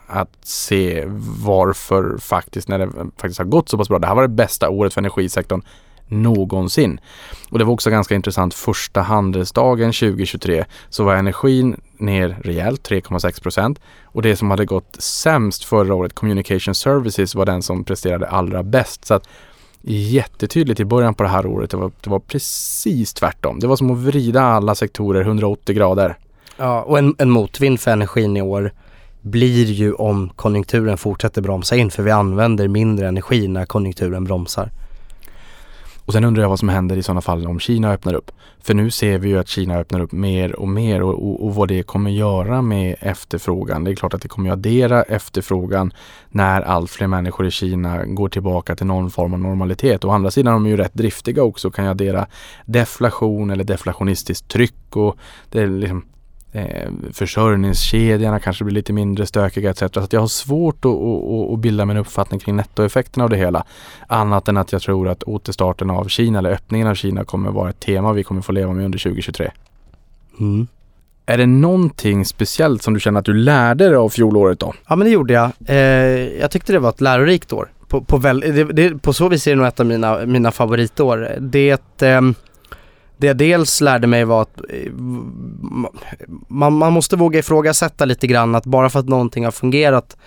[0.07, 1.03] att se
[1.43, 3.99] varför faktiskt när det faktiskt har gått så pass bra.
[3.99, 5.61] Det här var det bästa året för energisektorn
[6.07, 6.99] någonsin.
[7.49, 13.41] Och det var också ganska intressant första handelsdagen 2023 så var energin ner rejält 3,6
[13.41, 18.27] procent och det som hade gått sämst förra året, Communication Services, var den som presterade
[18.27, 19.05] allra bäst.
[19.05, 19.27] Så att
[19.81, 23.59] jättetydligt i början på det här året, det var, det var precis tvärtom.
[23.59, 26.17] Det var som att vrida alla sektorer 180 grader.
[26.57, 28.73] Ja, och en, en motvind för energin i år
[29.21, 34.71] blir ju om konjunkturen fortsätter bromsa in för vi använder mindre energi när konjunkturen bromsar.
[36.07, 38.31] Och sen undrar jag vad som händer i sådana fall om Kina öppnar upp.
[38.59, 41.55] För nu ser vi ju att Kina öppnar upp mer och mer och, och, och
[41.55, 43.83] vad det kommer göra med efterfrågan.
[43.83, 45.93] Det är klart att det kommer addera efterfrågan
[46.29, 50.05] när allt fler människor i Kina går tillbaka till någon form av normalitet.
[50.05, 52.27] Å andra sidan är de ju rätt driftiga också och kan jag addera
[52.65, 55.17] deflation eller deflationistiskt tryck och
[55.51, 56.05] det är liksom
[56.57, 59.79] eh, försörjningskedjorna kanske blir lite mindre stökiga etc.
[59.79, 63.37] Så jag har svårt att, att, att bilda mig en uppfattning kring nettoeffekten av det
[63.37, 63.63] hela.
[64.07, 67.69] Annat än att jag tror att återstarten av Kina eller öppningen av Kina kommer vara
[67.69, 69.51] ett tema vi kommer få leva med under 2023.
[70.39, 70.67] Mm.
[71.25, 74.73] Är det någonting speciellt som du känner att du lärde dig av fjolåret då?
[74.87, 75.51] Ja men det gjorde jag.
[75.65, 75.77] Eh,
[76.39, 77.71] jag tyckte det var ett lärorikt år.
[77.87, 80.51] På, på, väl, det, det, på så vis är det nog ett av mina, mina
[80.51, 81.35] favoritår.
[81.39, 82.21] Det, eh,
[83.17, 84.91] det jag dels lärde mig var att eh,
[86.47, 90.17] man, man måste våga ifrågasätta lite grann att bara för att någonting har fungerat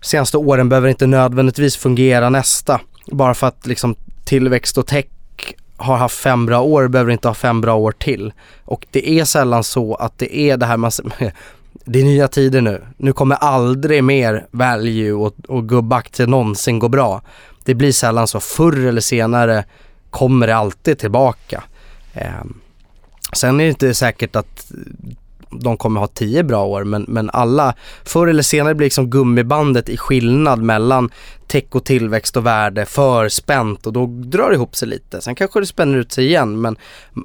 [0.00, 2.80] senaste åren behöver inte nödvändigtvis fungera nästa.
[3.06, 5.06] Bara för att liksom tillväxt och tech
[5.76, 8.32] har haft fem bra år behöver inte ha fem bra år till.
[8.64, 10.90] Och det är sällan så att det är det här man
[11.84, 12.82] det är nya tider nu.
[12.96, 17.22] Nu kommer aldrig mer value och, och gubbaktier någonsin gå bra.
[17.64, 18.40] Det blir sällan så.
[18.40, 19.64] Förr eller senare
[20.10, 21.62] kommer det alltid tillbaka.
[22.14, 22.44] Eh,
[23.32, 24.72] sen är det inte säkert att
[25.60, 27.74] de kommer ha tio bra år men, men alla,
[28.04, 31.10] förr eller senare blir liksom gummibandet i skillnad mellan
[31.46, 35.20] tech och tillväxt och värde för spänt och då drar det ihop sig lite.
[35.20, 36.76] Sen kanske det spänner ut sig igen men,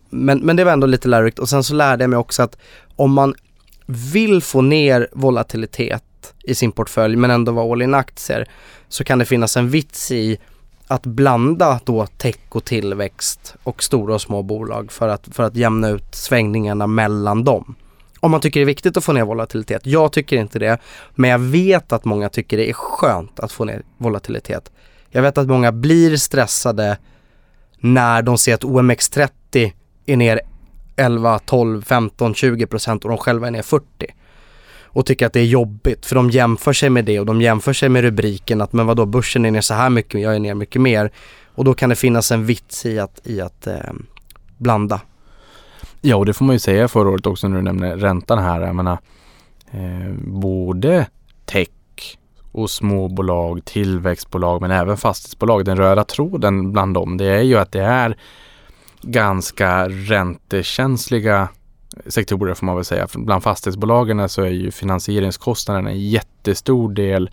[0.10, 2.58] men, men det var ändå lite lärorikt och sen så lärde jag mig också att
[2.95, 3.36] om man
[3.86, 6.04] vill få ner volatilitet
[6.43, 8.49] i sin portfölj men ändå vara all in aktier
[8.89, 10.39] så kan det finnas en vits i
[10.91, 15.56] att blanda då tech och tillväxt och stora och små bolag för att, för att
[15.56, 17.75] jämna ut svängningarna mellan dem.
[18.19, 19.86] Om man tycker det är viktigt att få ner volatilitet.
[19.86, 20.78] Jag tycker inte det,
[21.15, 24.71] men jag vet att många tycker det är skönt att få ner volatilitet.
[25.10, 26.97] Jag vet att många blir stressade
[27.80, 29.71] när de ser att OMX30
[30.06, 30.41] är ner
[30.95, 34.13] 11, 12, 15, 20 procent och de själva är ner 40
[34.91, 37.73] och tycker att det är jobbigt för de jämför sig med det och de jämför
[37.73, 40.54] sig med rubriken att men vadå börsen är ner så här mycket, jag är ner
[40.54, 41.12] mycket mer
[41.56, 43.93] och då kan det finnas en vits i att, i att eh,
[44.58, 45.02] blanda.
[46.02, 48.62] Ja, och det får man ju säga förra året också när du nämner räntan här.
[48.62, 48.97] Jag menar,
[49.71, 51.06] eh, både
[51.45, 51.69] tech
[52.52, 55.65] och småbolag, tillväxtbolag men även fastighetsbolag.
[55.65, 58.17] Den röda tråden bland dem det är ju att det är
[59.02, 61.47] ganska räntekänsliga
[62.08, 63.08] sektorer får man väl säga.
[63.13, 67.30] Bland fastighetsbolagen så är ju finansieringskostnaden en jättestor del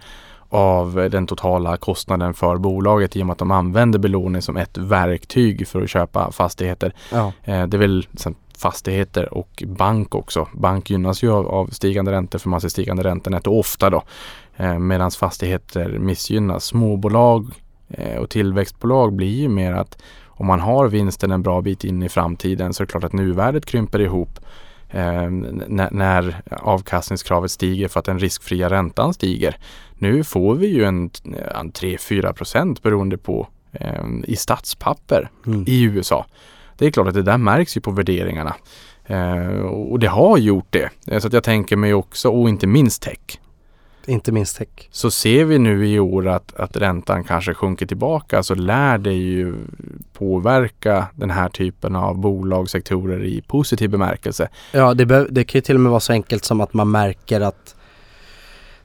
[0.48, 4.78] av den totala kostnaden för bolaget i och med att de använder belåning som ett
[4.78, 6.94] verktyg för att köpa fastigheter.
[7.12, 7.32] Ja.
[7.44, 8.06] Eh, det är väl
[8.58, 10.48] fastigheter och bank också.
[10.52, 14.02] Bank gynnas ju av, av stigande räntor för man ser stigande räntenetto ofta då.
[14.56, 16.64] Eh, Medan fastigheter missgynnas.
[16.64, 17.50] Småbolag
[17.88, 20.02] eh, och tillväxtbolag blir ju mer att
[20.36, 23.12] om man har vinsten en bra bit in i framtiden så är det klart att
[23.12, 24.38] nuvärdet krymper ihop
[24.90, 29.56] eh, när, när avkastningskravet stiger för att den riskfria räntan stiger.
[29.98, 31.10] Nu får vi ju en,
[31.54, 35.64] en 3-4 procent beroende på eh, i statspapper Mm.
[35.66, 36.26] i USA.
[36.78, 38.54] Det är klart att det där märks ju på värderingarna.
[39.06, 40.90] Eh, och det har gjort det.
[41.06, 43.40] Eh, Så att jag tänker mig också, och inte minst tech,
[44.06, 44.68] Inte minst tech.
[44.90, 49.12] så ser vi nu i år att, att räntan kanske sjunker tillbaka så lär det
[49.12, 49.54] ju
[50.12, 54.48] påverka den här typen av bolagssektorer i positiv bemärkelse.
[54.72, 57.40] Ja, det, det kan ju till och med vara så enkelt som att man märker
[57.40, 57.74] att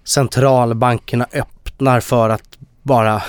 [0.03, 3.21] centralbankerna öppnar för att bara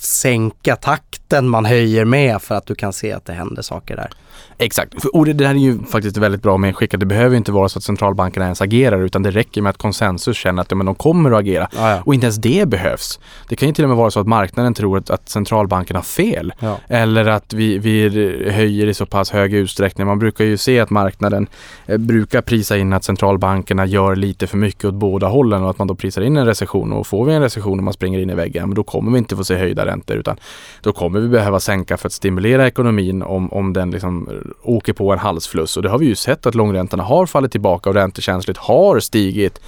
[0.00, 4.10] sänka takten man höjer med för att du kan se att det händer saker där.
[4.58, 7.00] Exakt, För- och det där är ju faktiskt väldigt bra medskickat.
[7.00, 9.78] Det behöver ju inte vara så att centralbankerna ens agerar utan det räcker med att
[9.78, 11.68] konsensus känner att ja, men de kommer att agera.
[11.76, 12.02] Ja, ja.
[12.04, 13.20] Och inte ens det behövs.
[13.48, 16.02] Det kan ju till och med vara så att marknaden tror att, att centralbanken har
[16.02, 16.52] fel.
[16.58, 16.78] Ja.
[16.88, 18.08] Eller att vi, vi
[18.50, 20.06] höjer i så pass hög utsträckning.
[20.06, 21.46] Man brukar ju se att marknaden
[21.86, 25.78] eh, brukar prisa in att centralbankerna gör lite för mycket åt båda hållen och att
[25.78, 26.92] man då prisar in en recession.
[26.92, 29.18] Och får vi en recession och man springer in i väggen, men då kommer vi
[29.18, 30.36] inte få se höjda räntor utan
[30.82, 34.28] då kommer vi behöva sänka för att stimulera ekonomin om, om den liksom
[34.62, 35.76] åker på en halsfluss.
[35.76, 39.60] Och det har vi ju sett att långräntorna har fallit tillbaka och räntekänsligt har stigit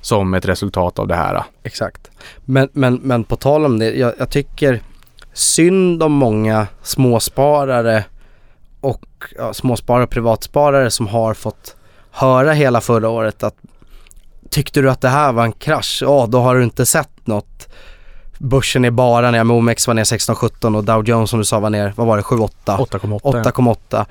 [0.00, 1.44] som ett resultat av det här.
[1.62, 2.10] Exakt.
[2.44, 4.82] Men, men, men på tal om det, jag, jag tycker
[5.32, 8.04] synd om många småsparare
[8.80, 9.04] och
[9.36, 11.76] ja, småsparare och privatsparare som har fått
[12.10, 13.56] höra hela förra året att
[14.50, 15.98] tyckte du att det här var en krasch?
[16.02, 17.68] Ja, då har du inte sett något.
[18.42, 21.70] Börsen är bara ner, OMX var ner 16-17 och Dow Jones som du sa var
[21.70, 22.48] ner, vad var det, 7-8?
[22.66, 23.42] 8,8.
[23.44, 24.06] 8,8.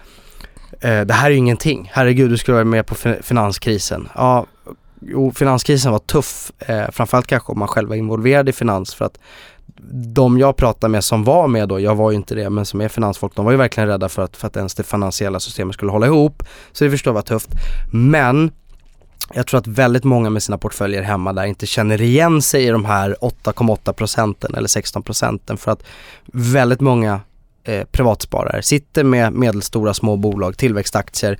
[0.81, 1.89] Eh, det här är ju ingenting.
[1.93, 4.09] Herregud, du skulle vara med på fin- finanskrisen.
[4.15, 4.45] Ja,
[5.01, 6.51] jo, finanskrisen var tuff.
[6.59, 9.17] Eh, framförallt kanske om man själv var involverad i finans för att
[10.15, 12.81] de jag pratade med som var med då, jag var ju inte det, men som
[12.81, 15.73] är finansfolk, de var ju verkligen rädda för att, för att ens det finansiella systemet
[15.73, 16.43] skulle hålla ihop.
[16.71, 17.49] Så det förstår jag var tufft.
[17.91, 18.51] Men
[19.33, 22.69] jag tror att väldigt många med sina portföljer hemma där inte känner igen sig i
[22.69, 25.83] de här 8,8 procenten eller 16 procenten för att
[26.33, 27.19] väldigt många
[27.63, 31.39] eh, privatsparare sitter med medelstora små bolag, tillväxtaktier.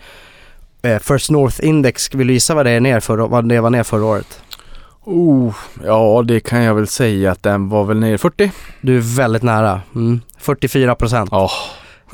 [0.82, 3.70] Eh, First North Index, vill du gissa vad det, är ner för, vad det var
[3.70, 4.42] ner förra året?
[5.04, 8.52] Oh, ja, det kan jag väl säga att den var väl nere i 40.
[8.82, 10.22] Du är väldigt nära, mm.
[10.38, 11.30] 44 procent.
[11.32, 11.50] Ja,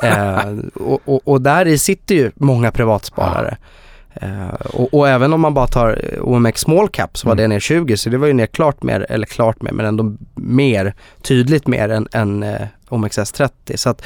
[0.03, 3.57] Eh, och, och, och där sitter ju många privatsparare.
[4.21, 7.43] Eh, och, och även om man bara tar OMX Small Cap så var Mm.
[7.43, 10.15] det ner 20 så det var ju ner klart mer, eller klart mer, men ändå
[10.35, 13.75] mer, tydligt mer än, än eh, OMXS30.
[13.75, 14.01] Så att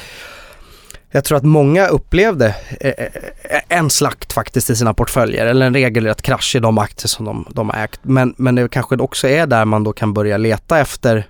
[1.10, 5.74] jag tror att många upplevde eh, eh, en slakt faktiskt i sina portföljer eller en
[5.74, 8.00] regelrätt krasch i de aktier som de, de har ägt.
[8.02, 11.26] Men, men det kanske också är där man då kan börja leta efter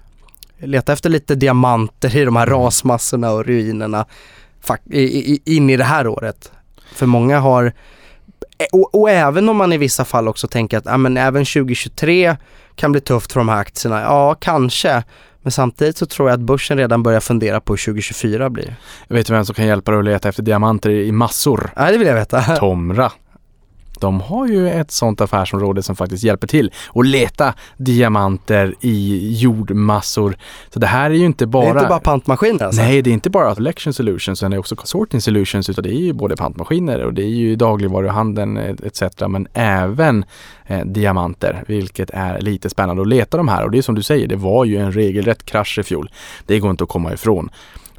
[0.62, 4.06] leta efter lite diamanter i de här rasmassorna och ruinerna
[5.44, 6.52] in i det här året.
[6.94, 7.72] För många har,
[8.72, 12.36] och, och även om man i vissa fall också tänker att ja, men även 2023
[12.74, 15.02] kan bli tufft för de här aktierna, ja kanske.
[15.42, 18.76] Men samtidigt så tror jag att börsen redan börjar fundera på hur 2024 blir.
[19.08, 21.70] jag vet vem som kan hjälpa dig att leta efter diamanter i massor.
[21.76, 22.40] Nej, det vill jag veta.
[22.42, 23.12] Tomra.
[24.00, 30.36] De har ju ett sånt affärsområde som faktiskt hjälper till att leta diamanter i jordmassor.
[30.68, 31.64] Så det här är ju inte bara...
[31.64, 32.82] Det är inte bara pantmaskiner alltså?
[32.82, 35.90] Nej, det är inte bara Collection Solutions, utan det är också Sorting Solutions, utan det
[35.90, 39.02] är ju både pantmaskiner och det är ju dagligvaruhandeln etc.
[39.28, 40.24] Men även
[40.66, 43.64] eh, diamanter, vilket är lite spännande att leta de här.
[43.64, 46.10] Och det är som du säger, det var ju en regelrätt krasch i fjol.
[46.46, 47.50] Det går inte att komma ifrån.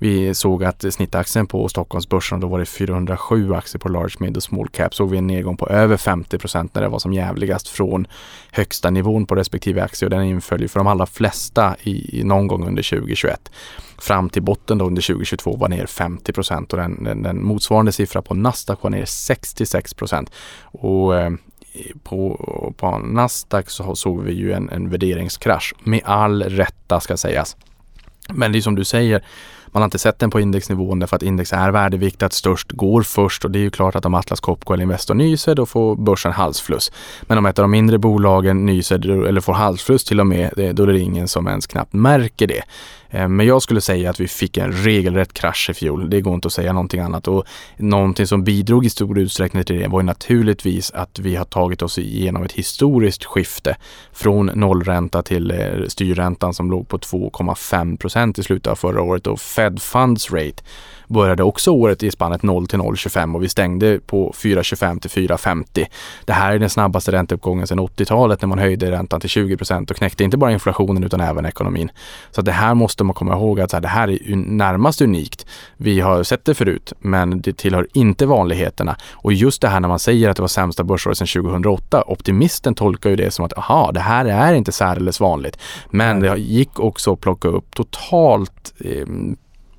[0.02, 4.44] Vi såg att snittaktien på Stockholmsbörsen, då var det 407 aktier på large, mid och
[4.44, 8.08] small cap, såg vi en nedgång på över 50% när det var som jävligast från
[8.52, 12.24] högsta nivån på respektive aktie och den inföll ju för de allra flesta i, i
[12.24, 13.52] någon gång under 2021
[13.98, 16.34] fram till botten då under 2022 var ner 50
[16.72, 20.28] och den, den, den, motsvarande siffra på Nasdaq var ner 66%
[20.64, 21.32] Och eh,
[22.04, 27.58] på, på Nasdaq så såg vi ju en, en värderingskrasch med all rätta ska sägas.
[28.30, 29.24] Men det är som du säger,
[29.72, 33.46] man har inte sett den på indexnivån därför att index är värdeviktat, störst går först
[33.46, 36.32] och det är ju klart att om Atlas Copco eller Investor nyser då får börsen
[36.32, 36.92] halsfluss.
[37.22, 40.84] Men om ett av de mindre bolagen nyser eller får halsfluss till och med, då
[40.84, 42.62] är det ingen som ens knappt märker det.
[43.12, 46.10] Eh, men jag skulle säga att vi fick en regelrätt krasch i fjol.
[46.10, 47.28] Det går inte att säga någonting annat.
[47.28, 47.46] Och
[47.78, 51.82] någonting som bidrog i stor utsträckning till det var ju naturligtvis att vi har tagit
[51.82, 53.78] oss igenom ett historiskt skifte
[54.12, 59.28] från nollränta till eh, styrräntan som låg på 2,5 procent i slutet av förra året
[59.28, 60.64] och Fed Funds Rate
[61.12, 65.86] började också året i spannet 0 till 0,25 och vi stängde på 4,25 till 4,50.
[66.26, 69.92] Det här är den snabbaste ränteuppgången sedan 80-talet när man höjde räntan till 20 procent
[69.92, 71.92] och knäckte inte bara inflationen utan även ekonomin.
[72.32, 75.46] Så det här måste man komma ihåg att det här är närmast unikt.
[75.78, 78.96] Vi har sett det förut, men det tillhör inte vanligheterna.
[79.12, 82.76] Och just det här när man säger att det var sämsta börsåret sedan 2008, optimisten
[82.76, 85.58] tolkar ju det som att aha, det här är inte särdeles vanligt.
[85.90, 89.06] Men det gick också att plocka upp totalt eh,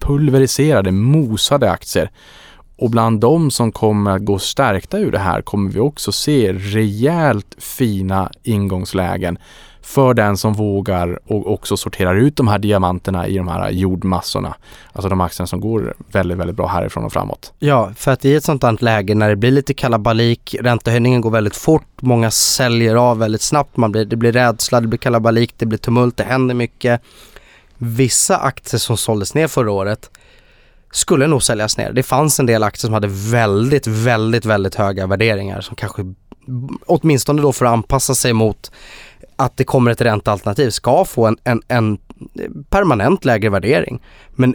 [0.02, 2.10] pulveriserade, mosade aktier.
[2.76, 6.52] Och bland de som kommer att gå stärkta ur det här kommer vi också se
[6.52, 9.38] rejält fina ingångslägen
[9.82, 14.54] för den som vågar och också sorterar ut de här diamanterna i de här jordmassorna.
[14.92, 17.52] Alltså de aktierna som går väldigt, väldigt bra härifrån och framåt.
[17.58, 21.30] Ja, för att i ett sånt här läge när det blir lite kalabalik, räntehöjningen går
[21.30, 25.54] väldigt fort, många säljer av väldigt snabbt, man blir, det blir rädsla, det blir kalabalik,
[25.56, 27.02] det blir tumult, det händer mycket
[27.82, 30.10] vissa aktier som såldes ner förra året
[30.92, 31.92] skulle nog säljas ner.
[31.92, 36.14] Det fanns en del aktier som hade väldigt, väldigt, väldigt höga värderingar som kanske
[36.86, 38.72] åtminstone då för att anpassa sig mot
[39.36, 41.98] att det kommer ett räntealternativ ska få en, en, en
[42.70, 44.02] permanent lägre värdering.
[44.30, 44.54] Men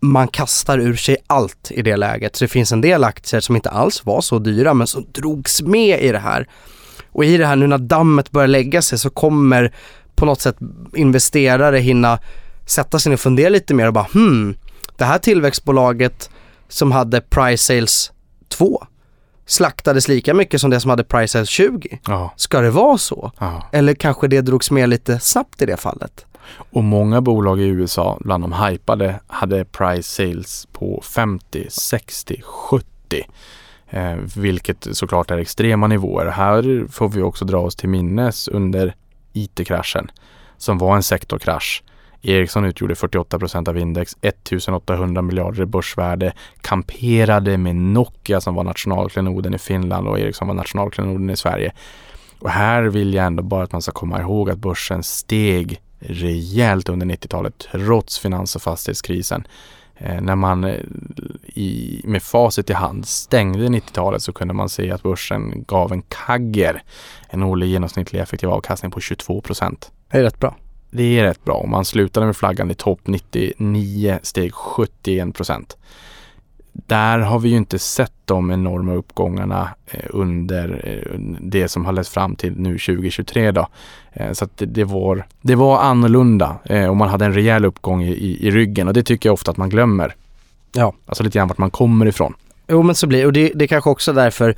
[0.00, 2.36] man kastar ur sig allt i det läget.
[2.36, 5.62] Så det finns en del aktier som inte alls var så dyra men som drogs
[5.62, 6.48] med i det här.
[7.12, 9.74] Och i det här nu när dammet börjar lägga sig så kommer
[10.14, 10.56] på något sätt
[10.94, 12.18] investerare hinna
[12.70, 14.56] sätta sig ner och fundera lite mer och bara hmm,
[14.96, 16.30] det här tillväxtbolaget
[16.68, 18.12] som hade price sales
[18.48, 18.86] 2
[19.46, 21.98] slaktades lika mycket som det som hade price sales 20.
[22.06, 22.32] Ja.
[22.36, 23.32] Ska det vara så?
[23.38, 23.68] Ja.
[23.72, 26.26] Eller kanske det drogs med lite snabbt i det fallet?
[26.70, 32.86] Och många bolag i USA, bland de hypade, hade price sales på 50, 60, 70.
[33.90, 36.26] Eh, vilket såklart är extrema nivåer.
[36.26, 38.94] Här får vi också dra oss till minnes under
[39.32, 40.10] IT-kraschen
[40.56, 41.82] som var en sektorkrasch
[42.22, 48.64] Ericsson utgjorde 48 procent av index, 1800 miljarder i börsvärde, kamperade med Nokia som var
[48.64, 51.72] nationalklenoden i Finland och Ericsson var nationalklenoden i Sverige.
[52.38, 56.88] Och här vill jag ändå bara att man ska komma ihåg att börsen steg rejält
[56.88, 59.46] under 90-talet trots finans och fastighetskrisen.
[59.96, 60.74] Eh, när man eh,
[61.44, 66.02] i, med facit i hand stängde 90-talet så kunde man se att börsen gav en
[66.02, 66.82] kagger,
[67.28, 69.92] en årlig genomsnittlig effektiv avkastning på 22 procent.
[70.10, 70.56] Det är rätt bra
[70.90, 71.54] det är rätt bra.
[71.54, 75.76] Om man slutade med flaggan i topp 99 steg 71 procent.
[76.72, 81.92] Där har vi ju inte sett de enorma uppgångarna eh, under eh, det som har
[81.92, 83.68] lett fram till nu 2023 då.
[84.12, 88.46] Eh, så att det, var, det var annorlunda och man hade en rejäl uppgång i,
[88.46, 90.14] i, ryggen och det tycker jag ofta att man glömmer.
[90.72, 90.94] Ja.
[91.06, 92.34] Alltså lite grann vart man kommer ifrån.
[92.68, 94.56] Jo men så blir och det, det är kanske också därför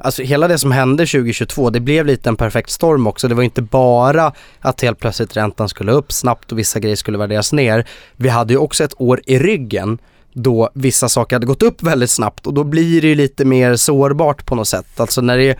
[0.00, 3.28] Alltså hela det som hände 2022, det blev lite en perfekt storm också.
[3.28, 7.18] Det var inte bara att helt plötsligt räntan skulle upp snabbt och vissa grejer skulle
[7.18, 7.86] värderas ner.
[8.16, 9.98] Vi hade ju också ett år i ryggen
[10.32, 13.76] då vissa saker hade gått upp väldigt snabbt och då blir det ju lite mer
[13.76, 15.00] sårbart på något sätt.
[15.00, 15.56] Alltså när det är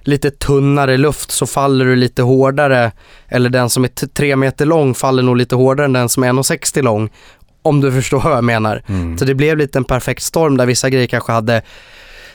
[0.00, 2.92] lite tunnare luft så faller du lite hårdare
[3.28, 6.28] eller den som är tre meter lång faller nog lite hårdare än den som är
[6.28, 7.10] 1,60 lång.
[7.62, 8.82] Om du förstår vad jag menar.
[8.86, 9.18] Mm.
[9.18, 11.62] Så det blev lite en perfekt storm där vissa grejer kanske hade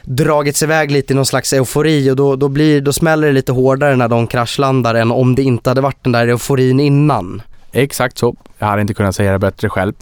[0.03, 3.51] dragits iväg lite i någon slags eufori och då, då, blir, då smäller det lite
[3.51, 7.41] hårdare när de kraschlandar än om det inte hade varit den där euforin innan.
[7.71, 8.35] Exakt så.
[8.60, 9.93] Jag hade inte kunnat säga det bättre själv.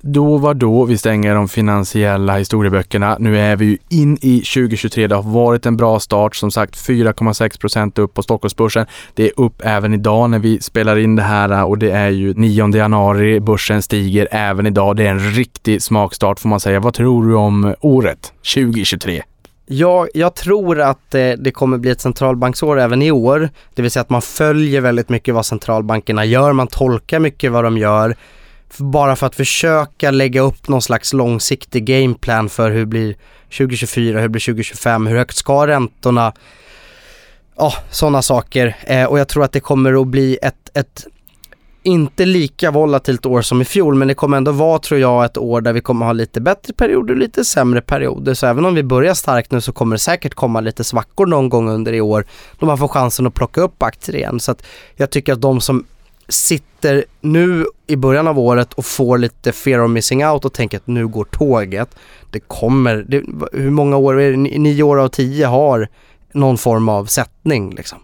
[0.00, 3.16] Då var då vi stänger de finansiella historieböckerna.
[3.20, 5.06] Nu är vi ju in i 2023.
[5.06, 6.36] Det har varit en bra start.
[6.36, 8.86] Som sagt 4,6 procent upp på Stockholmsbörsen.
[9.14, 12.10] Det är upp även idag när vi spelar in det här äh, och det är
[12.10, 13.40] ju 9 januari.
[13.40, 14.96] Börsen stiger även idag.
[14.96, 16.80] Det är en riktig smakstart får man säga.
[16.80, 19.22] Vad tror du om äh, året 2023?
[19.68, 23.48] Ja, jag tror att äh, det kommer bli ett centralbanksår även i år.
[23.74, 27.64] Det vill säga att man följer väldigt mycket vad centralbankerna gör, man tolkar mycket vad
[27.64, 28.16] de gör.
[28.78, 33.16] Bara för att försöka lägga upp någon slags långsiktig gameplan för hur blir
[33.58, 36.32] 2024, hur blir 2025, hur högt ska räntorna?
[37.56, 38.76] Ja, sådana saker.
[38.86, 41.06] Eh, och jag tror att det kommer att bli ett, ett
[41.86, 45.38] inte lika volatilt år som i fjol men det kommer ändå vara tror jag ett
[45.38, 48.34] år där vi kommer ha lite bättre perioder och lite sämre perioder.
[48.34, 51.48] Så även om vi börjar starkt nu så kommer det säkert komma lite svackor någon
[51.48, 52.26] gång under i år
[52.58, 54.40] då man får chansen att plocka upp aktier igen.
[54.40, 55.84] Så att jag tycker att de som
[56.28, 60.76] sitter nu i början av året och får lite fear of missing out och tänker
[60.76, 61.94] att nu går tåget.
[62.30, 63.22] Det kommer, det,
[63.52, 64.36] hur många år är det?
[64.36, 65.88] Nio år av tio har
[66.32, 67.98] någon form av sättning liksom.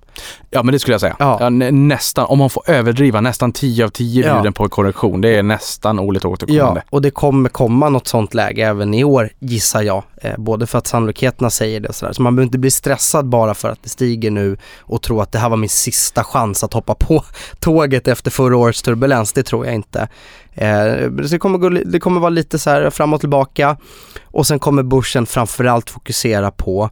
[0.51, 1.17] Ja men det skulle jag säga.
[1.19, 1.37] Ja.
[1.41, 4.35] Ja, nä- nästan, om man får överdriva, nästan 10 av 10 Ja.
[4.35, 5.21] bjuden på korrektion.
[5.21, 6.81] Det är nästan årligt återkommande.
[6.81, 10.03] Ja, och det kommer komma något sånt läge även i år gissar jag.
[10.23, 12.13] Eh, både för att sannolikheterna säger det och sådär.
[12.13, 15.33] Så man behöver inte bli stressad bara för att det stiger nu och tro att
[15.33, 17.25] det här var min sista chans att hoppa på
[17.61, 19.33] tåget efter förra årets turbulens.
[19.33, 20.09] Det tror jag inte.
[20.55, 20.85] Eh,
[21.31, 23.77] det, kommer gå, det kommer vara lite så här fram och tillbaka
[24.25, 26.91] och sen kommer börsen framförallt fokusera på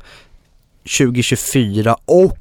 [0.98, 2.36] 2024 och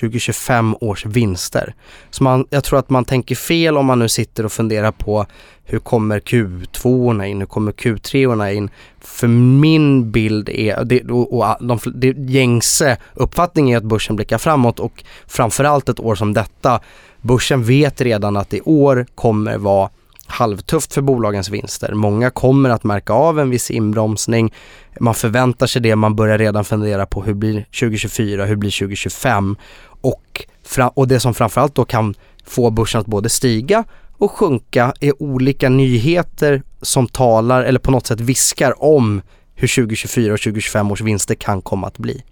[0.00, 1.74] 2025 års vinster.
[2.10, 5.26] Så man, jag tror att man tänker fel om man nu sitter och funderar på
[5.64, 8.70] hur kommer Q2 in, hur kommer Q3 in?
[9.00, 14.38] För min bild är, det, och, och de, det gängse uppfattning är att börsen blickar
[14.38, 16.80] framåt och framförallt ett år som detta,
[17.20, 19.90] börsen vet redan att i år kommer vara
[20.34, 21.94] halvtufft för bolagens vinster.
[21.94, 24.52] Många kommer att märka av en viss inbromsning.
[25.00, 29.56] Man förväntar sig det, man börjar redan fundera på hur blir 2024, hur blir 2025
[29.84, 30.46] och,
[30.94, 32.14] och det som framförallt då kan
[32.44, 33.84] få börsen att både stiga
[34.18, 39.22] och sjunka är olika nyheter som talar eller på något sätt viskar om
[39.54, 42.22] hur 2024 och 2025 års vinster kan komma att bli.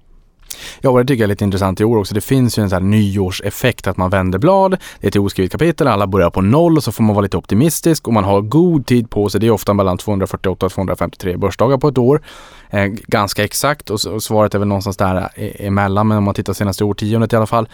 [0.81, 2.15] Ja, och det tycker jag är lite intressant i år också.
[2.15, 4.77] Det finns ju en sån här nyårseffekt att man vänder blad.
[5.01, 7.37] Det är ett oskrivet kapitel, alla börjar på noll och så får man vara lite
[7.37, 9.41] optimistisk och man har god tid på sig.
[9.41, 12.23] Det är ofta mellan 248 och 253 börsdagar på ett år.
[12.71, 16.35] Eh, ganska exakt och, och svaret är väl någonstans där eh, emellan, men om man
[16.35, 17.69] tittar senaste årtiondet i alla fall.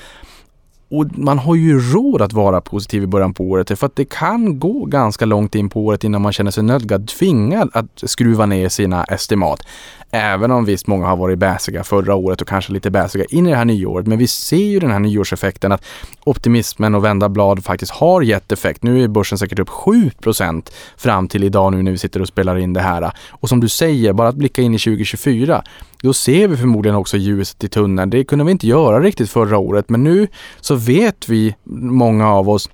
[0.90, 4.04] Och man har ju råd att vara positiv i början på året för att det
[4.04, 8.46] kan gå ganska långt in på året innan man känner sig nödgad, tvingad att skruva
[8.46, 9.66] ner sina estimat.
[10.10, 13.50] Även om visst många har varit bäsiga förra året och kanske lite bäsiga in i
[13.50, 14.06] det här nyåret.
[14.06, 15.84] Men vi ser ju den här nyårseffekten att
[16.24, 18.82] optimismen och vända blad faktiskt har gett effekt.
[18.82, 22.56] Nu är börsen säkert upp 7% fram till idag nu när vi sitter och spelar
[22.58, 23.12] in det här.
[23.30, 25.62] Och som du säger, bara att blicka in i 2024,
[26.02, 28.10] då ser vi förmodligen också ljuset i tunneln.
[28.10, 30.28] Det kunde vi inte göra riktigt förra året, men nu
[30.60, 32.70] så vet vi, många av oss,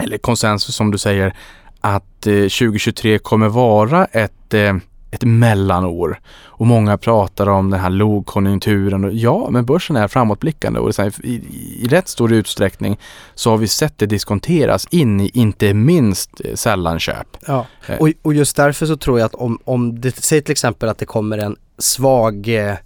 [0.00, 1.36] eller konsensus som du säger,
[1.80, 4.74] att eh, 2023 kommer vara ett eh,
[5.12, 9.10] ett mellanår och många pratar om den här lågkonjunkturen.
[9.18, 11.32] Ja, men börsen är framåtblickande och i,
[11.80, 12.98] i rätt stor utsträckning
[13.34, 17.36] så har vi sett det diskonteras in i inte minst eh, sällanköp.
[17.46, 17.66] Ja.
[17.86, 17.98] Eh.
[17.98, 20.98] Och, och just därför så tror jag att om, om det, säg till exempel att
[20.98, 22.76] det kommer en svag, eh,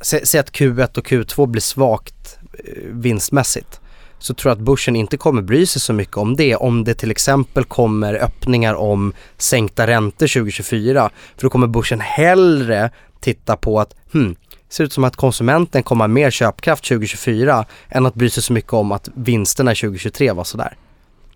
[0.00, 3.80] sä, säg att Q1 och Q2 blir svagt eh, vinstmässigt.
[4.18, 6.56] Så tror jag att börsen inte kommer bry sig så mycket om det.
[6.56, 11.10] Om det till exempel kommer öppningar om sänkta räntor 2024.
[11.36, 14.36] För då kommer börsen hellre titta på att hmm,
[14.68, 18.52] ser ut som att konsumenten kommer ha mer köpkraft 2024 än att bry sig så
[18.52, 20.76] mycket om att vinsterna 2023 var sådär.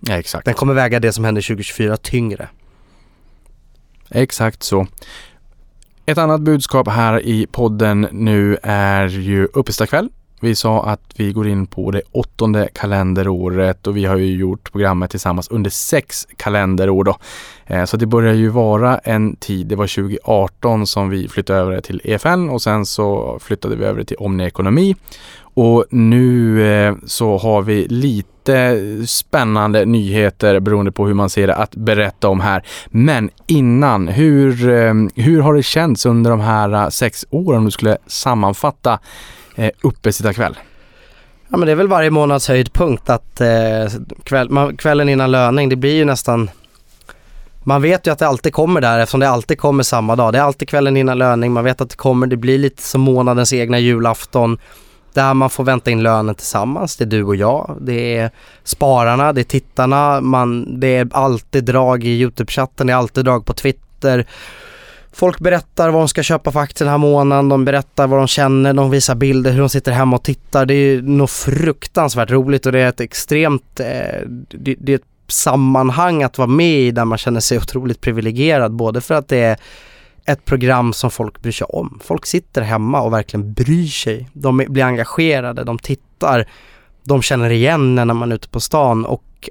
[0.00, 0.44] Ja, exakt.
[0.44, 2.48] Den kommer väga det som händer 2024 tyngre.
[4.10, 4.86] Exakt så.
[6.08, 10.08] Ett annat budskap här i podden nu är ju uppesittarkväll.
[10.40, 14.72] Vi sa att vi går in på det åttonde kalenderåret och vi har ju gjort
[14.72, 17.16] programmet tillsammans under sex kalenderår då.
[17.66, 21.72] Eh, så det börjar ju vara en tid, det var 2018 som vi flyttade över
[21.72, 24.96] det till EFN och sen så flyttade vi över det till Omni Ekonomi.
[25.38, 31.54] Och nu eh, så har vi lite spännande nyheter beroende på hur man ser det
[31.54, 32.66] att berätta om här.
[32.86, 37.70] Men innan, hur, eh, hur har det känts under de här sex åren om du
[37.70, 38.98] skulle sammanfatta
[39.56, 40.58] eh, uppesittarkväll?
[41.48, 43.48] Ja men det är väl varje månads höjdpunkt att eh,
[44.24, 46.50] kväll, man, kvällen innan löning, det blir ju nästan
[47.68, 50.32] man vet ju att det alltid kommer där eftersom det alltid kommer samma dag.
[50.32, 53.00] Det är alltid kvällen innan löning, man vet att det kommer, det blir lite som
[53.00, 54.58] månadens egna julafton.
[55.12, 58.30] Där man får vänta in lönen tillsammans, det är du och jag, det är
[58.64, 63.46] spararna, det är tittarna, man, det är alltid drag i YouTube-chatten, det är alltid drag
[63.46, 64.26] på Twitter.
[65.16, 68.26] Folk berättar vad de ska köpa för aktier den här månaden, de berättar vad de
[68.26, 70.66] känner, de visar bilder hur de sitter hemma och tittar.
[70.66, 76.22] Det är nog fruktansvärt roligt och det är ett extremt, eh, det, är ett sammanhang
[76.22, 78.72] att vara med i där man känner sig otroligt privilegierad.
[78.72, 79.56] Både för att det är
[80.24, 82.00] ett program som folk bryr sig om.
[82.04, 84.28] Folk sitter hemma och verkligen bryr sig.
[84.32, 86.48] De blir engagerade, de tittar,
[87.04, 89.48] de känner igen en när man är ute på stan och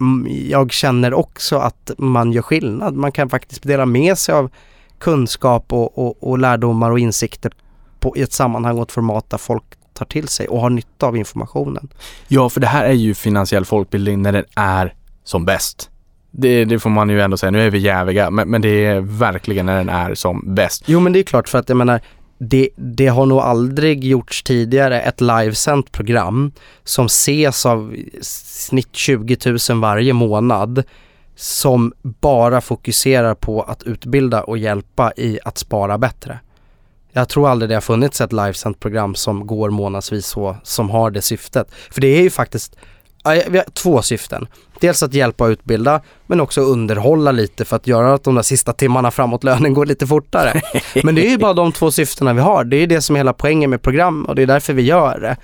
[0.00, 2.94] mm, jag känner också att man gör skillnad.
[2.94, 4.50] Man kan faktiskt dela med sig av
[4.98, 7.52] kunskap och, och, och lärdomar och insikter
[8.00, 11.06] på, i ett sammanhang och ett format där folk tar till sig och har nytta
[11.06, 11.88] av informationen.
[12.28, 14.94] Ja, för det här är ju finansiell folkbildning när den är
[15.24, 15.90] som bäst.
[16.30, 17.50] Det, det får man ju ändå säga.
[17.50, 20.82] Nu är vi jäviga, men, men det är verkligen när den är som bäst.
[20.86, 22.00] Jo men det är klart för att jag menar
[22.38, 26.52] det, det har nog aldrig gjorts tidigare ett livesänt program
[26.84, 29.36] som ses av snitt 20
[29.70, 30.82] 000 varje månad
[31.36, 36.38] som bara fokuserar på att utbilda och hjälpa i att spara bättre.
[37.12, 41.10] Jag tror aldrig det har funnits ett livesänt program som går månadsvis så, som har
[41.10, 41.68] det syftet.
[41.90, 42.76] För det är ju faktiskt,
[43.48, 44.46] vi har två syften.
[44.80, 48.42] Dels att hjälpa och utbilda, men också underhålla lite för att göra att de där
[48.42, 50.60] sista timmarna framåt lönen går lite fortare.
[51.02, 52.64] Men det är ju bara de två syftena vi har.
[52.64, 55.20] Det är det som är hela poängen med program och det är därför vi gör
[55.20, 55.36] det.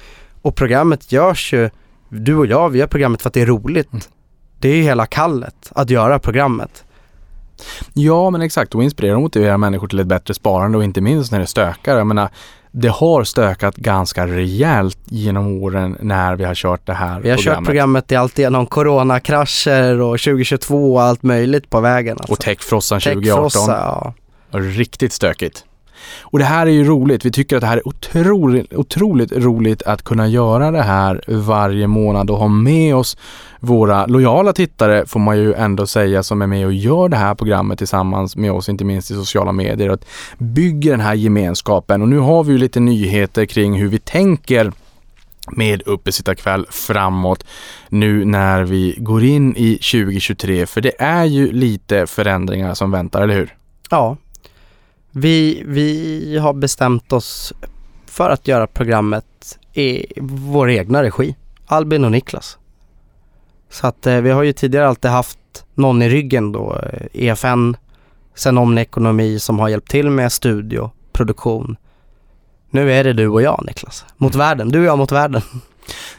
[0.42, 1.70] Och programmet görs ju,
[2.08, 4.08] du och jag, vi gör programmet för att det är roligt.
[4.62, 6.84] Det är ju hela kallet, att göra programmet.
[7.92, 8.74] Ja, men exakt.
[8.74, 11.98] Och inspirera och motivera människor till ett bättre sparande och inte minst när det stökar.
[11.98, 12.28] Jag menar,
[12.70, 17.36] det har stökat ganska rejält genom åren när vi har kört det här Vi har
[17.36, 17.58] programmet.
[17.58, 22.16] kört programmet i allt igenom coronakrascher och 2022 och allt möjligt på vägen.
[22.16, 22.32] Alltså.
[22.32, 23.50] Och Techfrossan 2018.
[23.50, 23.72] Techfrossa,
[24.50, 24.58] ja.
[24.58, 25.64] Riktigt stökigt.
[26.20, 27.24] Och det här är ju roligt.
[27.24, 31.86] Vi tycker att det här är otroligt, otroligt roligt att kunna göra det här varje
[31.86, 33.16] månad och ha med oss
[33.60, 37.34] våra lojala tittare får man ju ändå säga som är med och gör det här
[37.34, 40.04] programmet tillsammans med oss, inte minst i sociala medier och att
[40.38, 42.02] bygga den här gemenskapen.
[42.02, 44.72] Och nu har vi ju lite nyheter kring hur vi tänker
[45.50, 47.44] med uppesittarkväll framåt
[47.88, 50.66] nu när vi går in i 2023.
[50.66, 53.54] För det är ju lite förändringar som väntar, eller hur?
[53.90, 54.16] Ja.
[55.12, 57.52] Vi, vi har bestämt oss
[58.06, 61.36] för att göra programmet i vår egna regi.
[61.66, 62.58] Albin och Niklas.
[63.70, 65.38] Så att eh, vi har ju tidigare alltid haft
[65.74, 67.76] någon i ryggen då, eh, EFN,
[68.34, 71.76] sen Omni Ekonomi som har hjälpt till med studio, produktion.
[72.70, 75.42] Nu är det du och jag Niklas, mot världen, du och jag mot världen.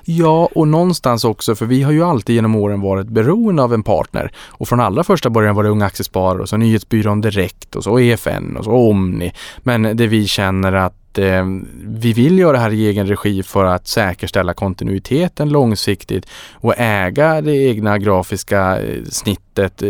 [0.06, 3.84] Ja, och någonstans också, för vi har ju alltid genom åren varit beroende av en
[3.84, 4.32] partner.
[4.48, 8.00] Och från allra första början var det Unga Aktiesparare och så Nyhetsbyrån Direkt och så
[8.00, 9.34] EFN och så Omni.
[9.60, 11.46] Men det vi känner att eh,
[11.84, 17.42] vi vill göra det här i egen regi för att säkerställa kontinuiteten långsiktigt och äga
[17.42, 19.84] det egna grafiska eh, snittet.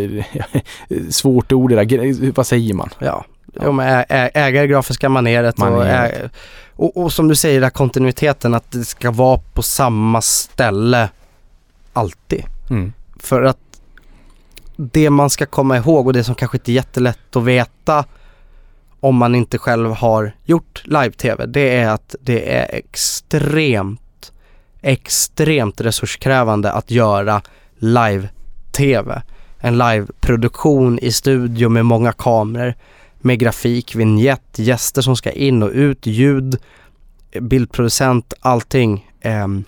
[1.10, 2.90] Svårt ord det där, vad säger man?
[3.00, 3.82] Ja, ja.
[3.82, 6.14] ä- ä- äga det grafiska maneret, och, Maneret.
[6.24, 6.30] ä-
[6.76, 11.10] och, och som du säger, den här kontinuiteten att det ska vara på samma ställe
[11.94, 12.44] alltid.
[12.70, 12.94] Mm.
[13.20, 13.58] För att
[14.76, 18.06] det man ska komma ihåg och det som kanske inte är jättelätt att veta
[19.00, 24.32] om man inte själv har gjort live-tv, det är att det är extremt,
[24.82, 27.42] extremt resurskrävande att göra
[27.78, 29.22] live-tv.
[29.60, 32.74] En live-produktion i studio med många kameror,
[33.24, 36.58] med grafik, vignett, gäster som ska in och ut, ljud,
[37.42, 39.12] bildproducent, allting.
[39.22, 39.64] Ehm,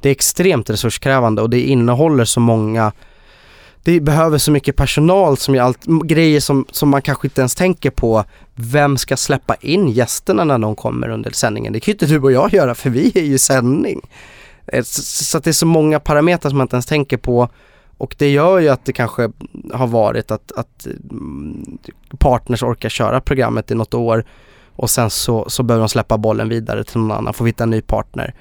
[0.00, 2.92] det är extremt resurskrävande och det innehåller så många
[3.86, 7.54] det behöver så mycket personal som gör allt, grejer som, som man kanske inte ens
[7.54, 8.24] tänker på.
[8.54, 11.72] Vem ska släppa in gästerna när de kommer under sändningen?
[11.72, 14.00] Det kan ju inte du och jag göra för vi är ju sändning.
[14.66, 17.48] Eh, så, så att det är så många parametrar som man inte ens tänker på
[17.98, 19.30] och det gör ju att det kanske
[19.72, 21.78] har varit att, att mm,
[22.18, 24.24] partners orkar köra programmet i något år
[24.76, 27.64] och sen så, så behöver de släppa bollen vidare till någon annan, får vi hitta
[27.64, 28.34] en ny partner.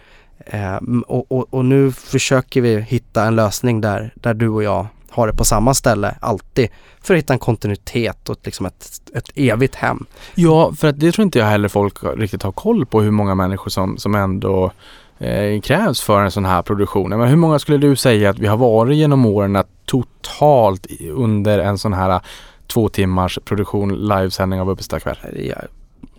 [0.46, 0.76] Eh,
[1.08, 5.28] och, och, och nu försöker vi hitta en lösning där, där du och jag har
[5.28, 6.70] det på samma ställe alltid
[7.02, 10.06] för att hitta en kontinuitet och ett, liksom ett, ett evigt hem.
[10.36, 13.36] Ja, för att det tror inte jag heller folk riktigt har koll på hur många
[13.36, 14.72] människor som, som ändå
[15.20, 17.10] eh, krävs för en sån här produktion.
[17.10, 21.60] Men hur många skulle du säga att vi har varit genom åren att totalt under
[21.60, 22.22] en sån här
[22.68, 25.18] två timmars produktion livesändning av Uppesittarkväll?
[25.24, 25.68] Det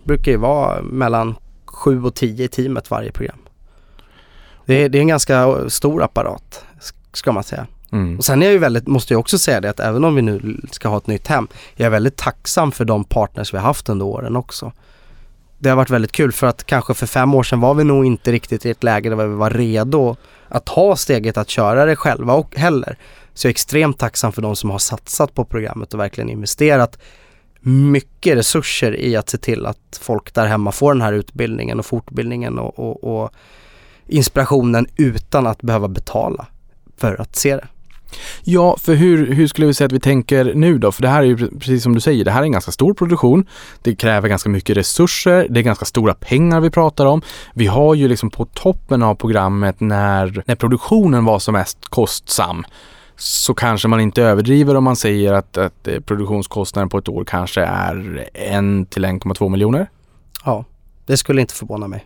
[0.03, 1.35] brukar ju vara mellan
[1.65, 3.37] sju och tio i teamet varje program.
[4.65, 6.65] Det är, det är en ganska stor apparat
[7.13, 7.67] ska man säga.
[7.91, 8.17] Mm.
[8.17, 10.21] Och sen är jag ju väldigt, måste jag också säga det att även om vi
[10.21, 13.65] nu ska ha ett nytt hem, jag är väldigt tacksam för de partners vi har
[13.65, 14.71] haft under åren också
[15.57, 18.05] det har varit väldigt kul för att kanske för fem år sedan var vi nog
[18.05, 20.15] inte riktigt i ett läge där vi var redo
[20.47, 22.97] att ta steget att köra det själva och heller.
[23.33, 26.99] Så jag är extremt tacksam för de som har satsat på programmet och verkligen investerat
[27.61, 31.85] mycket resurser i att se till att folk där hemma får den här utbildningen och
[31.85, 33.31] fortbildningen och, och, och
[34.07, 36.47] inspirationen utan att behöva betala
[36.97, 37.67] för att se det.
[38.43, 40.91] Ja, för hur, hur skulle vi säga att vi tänker nu då?
[40.91, 42.93] För det här är ju precis som du säger, det här är en ganska stor
[42.93, 43.45] produktion.
[43.81, 45.47] Det kräver ganska mycket resurser.
[45.49, 47.21] Det är ganska stora pengar vi pratar om.
[47.53, 52.65] Vi har ju liksom på toppen av programmet när, när produktionen var som mest kostsam
[53.15, 57.23] så kanske man inte överdriver om man säger att, att eh, produktionskostnaden på ett år
[57.23, 59.89] kanske är 1 till 1,2 miljoner.
[60.45, 60.65] Ja,
[61.05, 62.05] det skulle inte förvåna mig.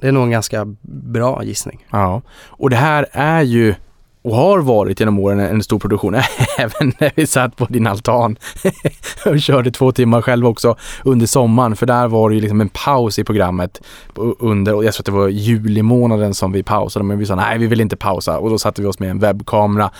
[0.00, 1.86] Det är nog en ganska bra gissning.
[1.90, 3.74] Ja, och det här är ju
[4.26, 6.14] och har varit genom åren en stor produktion,
[6.58, 8.36] även när vi satt på din altan
[9.26, 12.68] och körde två timmar själv också under sommaren, för där var det ju liksom en
[12.68, 13.82] paus i programmet
[14.38, 17.34] under, och jag tror att det var juli månaden som vi pausade, men vi sa
[17.34, 18.38] nej, vi vill inte pausa.
[18.38, 19.90] Och då satte vi oss med en webbkamera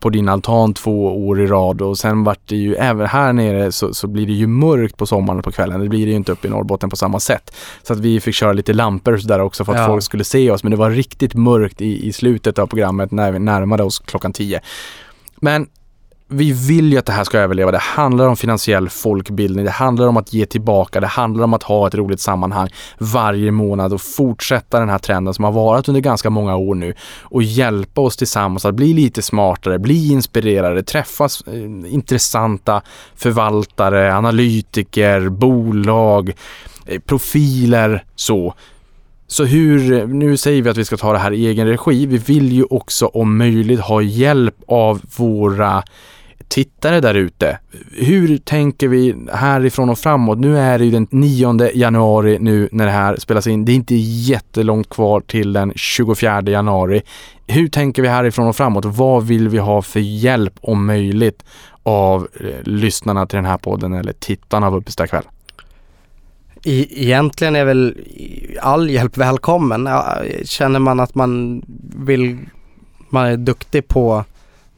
[0.00, 3.72] på din altan två år i rad och sen vart det ju, även här nere
[3.72, 5.80] så, så blir det ju mörkt på sommaren och på kvällen.
[5.80, 7.54] Det blir det ju inte uppe i Norrbotten på samma sätt.
[7.82, 9.86] Så att vi fick köra lite lampor och sådär också för att ja.
[9.86, 10.62] folk skulle se oss.
[10.62, 14.32] Men det var riktigt mörkt i, i slutet av programmet när vi närmade oss klockan
[14.32, 14.60] tio.
[15.36, 15.66] Men
[16.28, 17.70] vi vill ju att det här ska överleva.
[17.70, 19.64] Det handlar om finansiell folkbildning.
[19.64, 21.00] Det handlar om att ge tillbaka.
[21.00, 22.68] Det handlar om att ha ett roligt sammanhang
[22.98, 26.94] varje månad och fortsätta den här trenden som har varit under ganska många år nu
[27.22, 32.82] och hjälpa oss tillsammans att bli lite smartare, bli inspirerade, träffas eh, intressanta
[33.14, 36.32] förvaltare, analytiker, bolag,
[36.86, 38.54] eh, profiler så.
[39.28, 42.06] Så hur, nu säger vi att vi ska ta det här i egen regi.
[42.06, 45.82] Vi vill ju också om möjligt ha hjälp av våra
[46.48, 47.58] tittare där ute.
[47.92, 50.38] Hur tänker vi härifrån och framåt?
[50.38, 53.64] Nu är det ju den 9 januari nu när det här spelas in.
[53.64, 57.02] Det är inte jättelångt kvar till den 24 januari.
[57.46, 58.84] Hur tänker vi härifrån och framåt?
[58.84, 61.44] Vad vill vi ha för hjälp om möjligt
[61.82, 65.24] av eh, lyssnarna till den här podden eller tittarna av Uppestad kväll?
[66.64, 67.94] Egentligen är väl
[68.60, 69.88] all hjälp välkommen.
[70.44, 71.62] Känner man att man
[71.96, 72.38] vill,
[73.10, 74.24] man är duktig på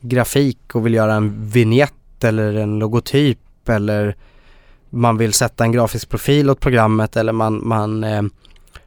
[0.01, 4.17] grafik och vill göra en vignett eller en logotyp eller
[4.91, 8.23] man vill sätta en grafisk profil åt programmet eller man, man eh,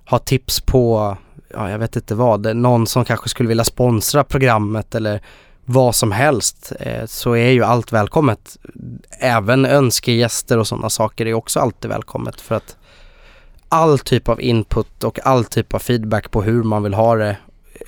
[0.05, 1.17] har tips på,
[1.53, 5.21] ja jag vet inte vad, någon som kanske skulle vilja sponsra programmet eller
[5.65, 8.57] vad som helst eh, så är ju allt välkommet.
[9.19, 12.77] Även önskegäster och sådana saker är också alltid välkommet för att
[13.69, 17.37] all typ av input och all typ av feedback på hur man vill ha det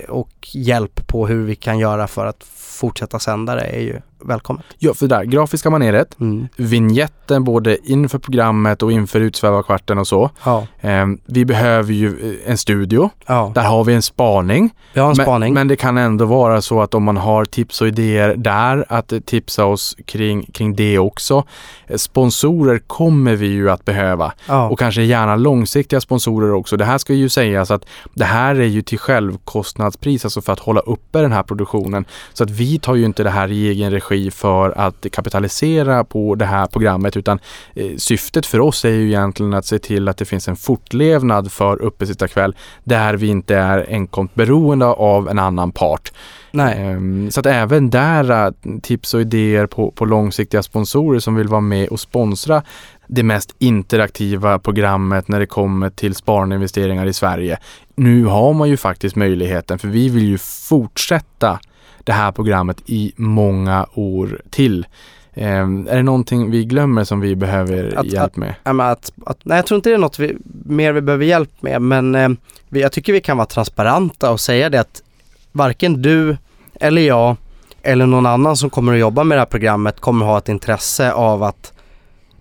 [0.10, 4.65] och hjälp på hur vi kan göra för att fortsätta sända det är ju välkommet.
[4.78, 6.47] Ja, för där grafiska maneret, mm.
[6.55, 10.30] vignetten både inför programmet och inför Utsvävarkvarten och så.
[10.43, 10.67] Ja.
[10.82, 13.09] Eh, vi behöver ju eh, en studio.
[13.26, 13.51] Ja.
[13.55, 14.74] Där har vi en spaning.
[14.93, 15.53] Vi har en men, spaning.
[15.53, 19.13] Men det kan ändå vara så att om man har tips och idéer där, att
[19.26, 21.43] tipsa oss kring, kring det också.
[21.88, 24.69] Eh, sponsorer kommer vi ju att behöva ja.
[24.69, 26.78] och kanske gärna långsiktiga sponsorer också.
[26.78, 30.59] Det här ska ju sägas att det här är ju till självkostnadspris, alltså för att
[30.59, 32.05] hålla uppe den här produktionen.
[32.34, 36.36] Så att vi tar ju inte det här i egen regi för att kapitalisera på
[36.36, 37.39] det här programmet utan
[37.76, 41.51] eh, syftet för oss är ju egentligen att se till att det finns en fortlevnad
[41.51, 46.11] för Uppesittarkväll där vi inte är enkomt beroende av en annan part.
[46.51, 46.95] Nej.
[46.95, 51.47] Um, så att även där uh, tips och idéer på, på långsiktiga sponsorer som vill
[51.47, 52.64] vara med och sponsra
[53.07, 57.57] det mest interaktiva programmet när det kommer till sparande investeringar i Sverige.
[57.95, 61.59] Nu har man ju faktiskt möjligheten för vi vill ju fortsätta
[62.04, 64.86] det här programmet i många år till.
[65.34, 68.56] Eh, är det någonting vi glömmer som vi behöver att, hjälp med?
[68.64, 71.62] Att, att, att, nej, jag tror inte det är något vi, mer vi behöver hjälp
[71.62, 72.30] med, men eh,
[72.70, 75.04] vi, jag tycker vi kan vara transparenta och säga det att
[75.51, 76.38] varken du
[76.80, 77.36] eller jag
[77.84, 81.12] eller någon annan som kommer att jobba med det här programmet kommer ha ett intresse
[81.12, 81.74] av att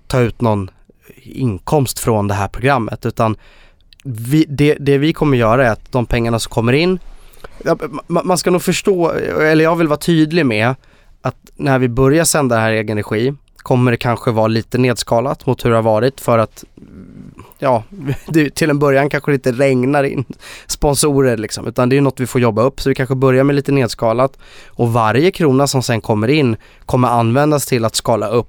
[0.07, 0.71] ta ut någon
[1.23, 3.37] inkomst från det här programmet utan
[4.05, 6.99] vi, det, det vi kommer göra är att de pengarna som kommer in
[8.07, 10.75] man ska nog förstå, eller jag vill vara tydlig med
[11.23, 14.79] att när vi börjar sända det här i egen regi kommer det kanske vara lite
[14.79, 16.65] nedskalat mot hur det har varit för att
[17.59, 17.85] ja,
[18.27, 20.25] det, till en början kanske det inte regnar in
[20.67, 23.57] sponsorer liksom, utan det är något vi får jobba upp så vi kanske börjar med
[23.57, 24.39] lite nedskalat
[24.69, 28.49] och varje krona som sen kommer in kommer användas till att skala upp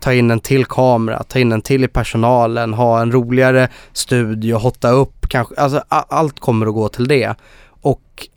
[0.00, 4.56] ta in en till kamera, ta in en till i personalen, ha en roligare studio,
[4.56, 7.34] hotta upp kanske, alltså allt kommer att gå till det.
[7.80, 8.28] Och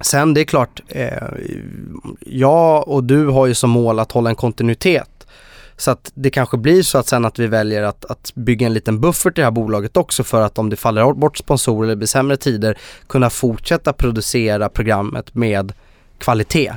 [0.00, 1.28] sen det är klart, eh,
[2.20, 5.26] jag och du har ju som mål att hålla en kontinuitet.
[5.76, 8.74] Så att det kanske blir så att sen att vi väljer att, att bygga en
[8.74, 11.96] liten buffert i det här bolaget också för att om det faller bort sponsorer eller
[11.96, 15.72] blir sämre tider kunna fortsätta producera programmet med
[16.18, 16.72] kvalitet.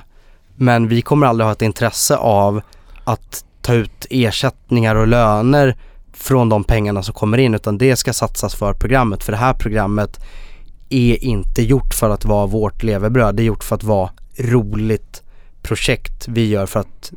[0.55, 2.61] Men vi kommer aldrig ha ett intresse av
[3.03, 5.77] att ta ut ersättningar och löner
[6.13, 9.53] från de pengarna som kommer in utan det ska satsas för programmet för det här
[9.53, 10.19] programmet
[10.89, 13.35] är inte gjort för att vara vårt levebröd.
[13.35, 15.23] Det är gjort för att vara roligt
[15.61, 17.11] projekt vi gör för att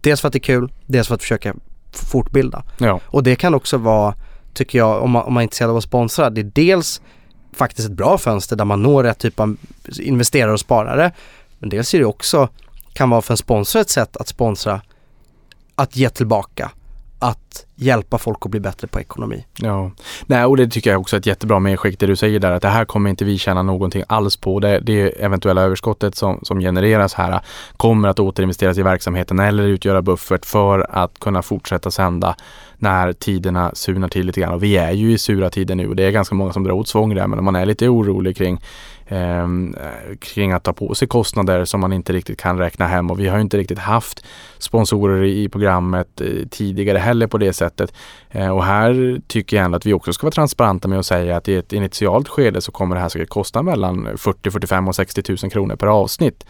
[0.00, 1.54] dels för att det är kul, dels för att försöka
[1.92, 2.64] fortbilda.
[2.78, 3.00] Ja.
[3.06, 4.14] Och det kan också vara,
[4.54, 7.00] tycker jag, om man, om man är intresserad av att sponsra, det är dels
[7.52, 9.56] faktiskt ett bra fönster där man når rätt typ av
[10.00, 11.12] investerare och sparare.
[11.58, 12.48] Men dels är det också,
[12.92, 14.80] kan vara för en sponsor ett sätt att sponsra,
[15.74, 16.70] att ge tillbaka,
[17.24, 19.44] att hjälpa folk att bli bättre på ekonomi.
[19.58, 19.90] Ja,
[20.26, 22.62] nej och det tycker jag också är ett jättebra medskick det du säger där att
[22.62, 24.60] det här kommer inte vi tjäna någonting alls på.
[24.60, 27.40] Det, det eventuella överskottet som, som genereras här
[27.76, 32.36] kommer att återinvesteras i verksamheten eller utgöra buffert för att kunna fortsätta sända
[32.78, 34.54] när tiderna surnar till lite grann.
[34.54, 36.72] Och vi är ju i sura tider nu och det är ganska många som drar
[36.72, 38.60] åt svång där men om man är lite orolig kring
[39.06, 39.46] eh,
[40.18, 43.28] kring att ta på sig kostnader som man inte riktigt kan räkna hem och vi
[43.28, 44.24] har inte riktigt haft
[44.58, 47.94] sponsorer i programmet eh, tidigare heller på det sättet.
[48.30, 51.36] Eh, och här tycker jag ändå att vi också ska vara transparenta med att säga
[51.36, 54.94] att i ett initialt skede så kommer det här säkert kosta mellan 40, 45 och
[54.94, 56.46] 60 000 kronor per avsnitt.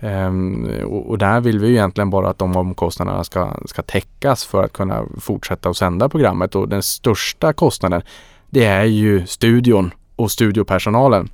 [0.00, 4.44] Um, och, och, där vill vi ju egentligen bara att de omkostnaderna ska, ska täckas
[4.44, 8.02] för att kunna fortsätta att sända programmet och den största kostnaden
[8.50, 11.28] det är ju studion och studiopersonalen.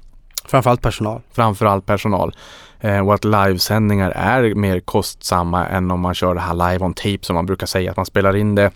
[0.51, 1.21] Framförallt personal.
[1.33, 2.35] Framförallt personal.
[2.81, 6.95] Eh, och att livesändningar är mer kostsamma än om man kör det här live on
[6.95, 7.91] tape som man brukar säga.
[7.91, 8.71] Att man spelar in det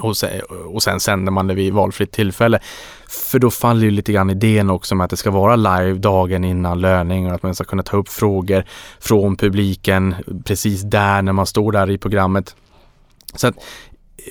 [0.00, 2.60] och sen, och sen sänder man det vid valfritt tillfälle.
[3.08, 6.44] För då faller ju lite grann idén också med att det ska vara live dagen
[6.44, 8.64] innan löning och att man ska kunna ta upp frågor
[9.00, 10.14] från publiken
[10.44, 12.56] precis där när man står där i programmet.
[13.34, 13.54] Så att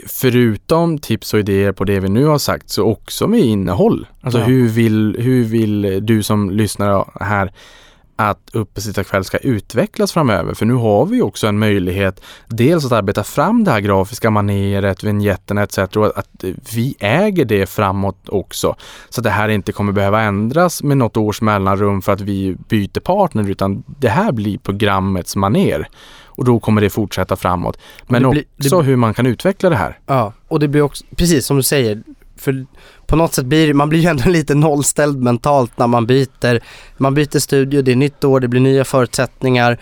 [0.08, 4.08] förutom tips och idéer på det vi nu har sagt så också med innehåll.
[4.22, 4.46] Alltså ja.
[4.46, 7.52] hur, vill, hur vill du som lyssnar här
[8.30, 10.54] att Uppesittarkväll ska utvecklas framöver.
[10.54, 15.04] För nu har vi också en möjlighet dels att arbeta fram det här grafiska maneret,
[15.04, 15.78] vinjetterna etc.
[15.78, 16.44] och att
[16.74, 18.76] vi äger det framåt också.
[19.10, 22.56] Så att det här inte kommer behöva ändras med något års mellanrum för att vi
[22.68, 25.88] byter partner utan det här blir programmets maner.
[26.26, 27.78] Och då kommer det fortsätta framåt.
[28.08, 30.00] Men blir, också det, hur man kan utveckla det här.
[30.06, 32.04] Ja, och det blir också, precis som du säger,
[32.38, 32.66] för
[33.12, 36.64] på något sätt blir man blir ju ändå lite nollställd mentalt när man byter.
[36.98, 39.78] Man byter studio, det är nytt år, det blir nya förutsättningar.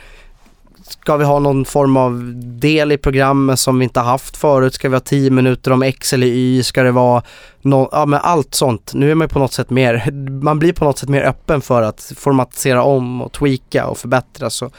[0.87, 4.73] Ska vi ha någon form av del i programmet som vi inte haft förut?
[4.73, 6.63] Ska vi ha 10 minuter om X eller Y?
[6.63, 7.23] Ska det vara
[7.61, 8.91] no, ja men allt sånt.
[8.93, 10.11] Nu är man på något sätt mer,
[10.43, 14.49] man blir på något sätt mer öppen för att formatisera om och tweaka och förbättra.
[14.49, 14.69] Så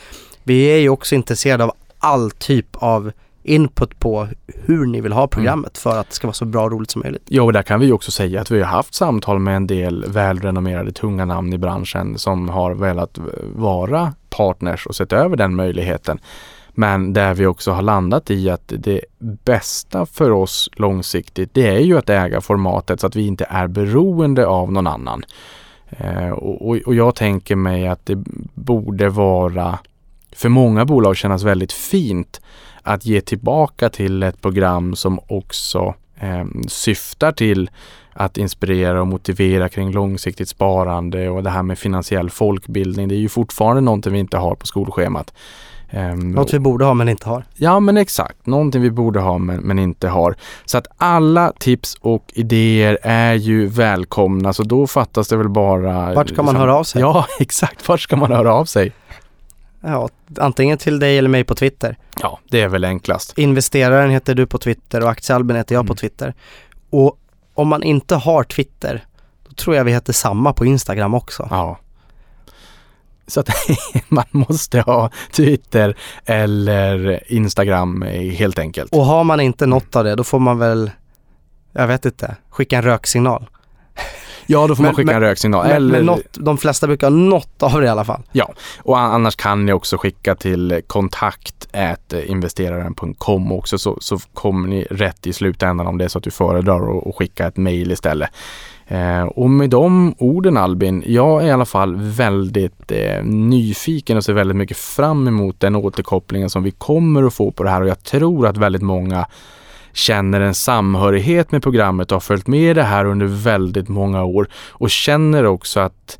[0.42, 5.26] vi är ju också intresserade av all typ av input på hur ni vill ha
[5.26, 5.94] programmet mm.
[5.94, 7.22] för att det ska vara så bra och roligt som möjligt.
[7.28, 10.04] Ja, och där kan vi också säga att vi har haft samtal med en del
[10.08, 13.18] välrenommerade tunga namn i branschen som har velat
[13.54, 16.18] vara partners och sett över den möjligheten.
[16.74, 21.80] Men där vi också har landat i att det bästa för oss långsiktigt det är
[21.80, 25.24] ju att äga formatet så att vi inte är beroende av någon annan.
[25.90, 28.16] Eh, och, och jag tänker mig att det
[28.54, 29.78] borde vara
[30.32, 32.40] för många bolag kännas väldigt fint
[32.82, 37.70] att ge tillbaka till ett program som också eh, syftar till
[38.12, 43.08] att inspirera och motivera kring långsiktigt sparande och det här med finansiell folkbildning.
[43.08, 45.32] Det är ju fortfarande någonting vi inte har på skolschemat.
[45.92, 47.44] Um, Något vi borde ha men inte har.
[47.56, 50.36] Ja men exakt, någonting vi borde ha men, men, inte har.
[50.64, 56.14] Så att alla tips och idéer är ju välkomna så då fattas det väl bara...
[56.14, 57.00] Vart ska man liksom, höra av sig?
[57.00, 58.92] Ja exakt, vart ska man höra av sig?
[59.80, 60.08] Ja,
[60.38, 61.96] antingen till dig eller mig på Twitter.
[62.20, 63.38] Ja, det är väl enklast.
[63.38, 65.88] Investeraren heter du på Twitter och Aktiealben heter jag mm.
[65.88, 66.34] på Twitter.
[66.90, 67.18] Och
[67.54, 69.04] om man inte har Twitter,
[69.48, 71.48] då tror jag vi heter samma på Instagram också.
[71.50, 71.78] Ja.
[73.26, 73.48] Så att
[74.08, 78.02] man måste ha Twitter eller Instagram
[78.32, 78.92] helt enkelt.
[78.92, 80.90] Och har man inte något av det, då får man väl,
[81.72, 83.48] jag vet inte, skicka en röksignal.
[84.50, 85.66] Ja, då får men, man skicka men, en röksignal.
[85.66, 85.92] Men, Eller...
[85.92, 88.22] men något, de flesta brukar ha något av det i alla fall.
[88.32, 91.68] Ja, och annars kan ni också skicka till kontakt
[92.26, 96.30] investeraren.com också så, så kommer ni rätt i slutändan om det är så att du
[96.30, 98.30] föredrar att skicka ett mail istället.
[98.86, 104.24] Eh, och med de orden Albin, jag är i alla fall väldigt eh, nyfiken och
[104.24, 107.80] ser väldigt mycket fram emot den återkopplingen som vi kommer att få på det här
[107.80, 109.26] och jag tror att väldigt många
[109.92, 114.48] känner en samhörighet med programmet och har följt med det här under väldigt många år
[114.54, 116.18] och känner också att,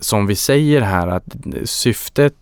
[0.00, 1.24] som vi säger här, att
[1.64, 2.34] syftet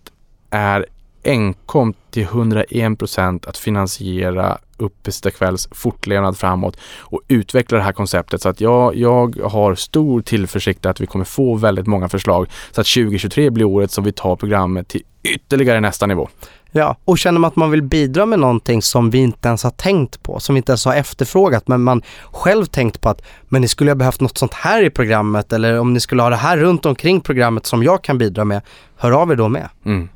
[0.51, 0.87] är
[1.25, 8.43] enkom till 101 procent att finansiera Uppesittarkvälls fortlevnad framåt och utveckla det här konceptet.
[8.43, 12.81] Så att jag, jag har stor tillförsikt att vi kommer få väldigt många förslag så
[12.81, 16.29] att 2023 blir året som vi tar programmet till ytterligare nästa nivå.
[16.77, 19.71] Ja, och känner man att man vill bidra med någonting som vi inte ens har
[19.71, 22.03] tänkt på, som vi inte ens har efterfrågat, men man
[22.33, 25.79] själv tänkt på att men ni skulle ha behövt något sånt här i programmet eller
[25.79, 28.63] om ni skulle ha det här runt omkring programmet som jag kan bidra med,
[28.97, 29.69] hör av er då med.
[29.85, 30.09] Mm.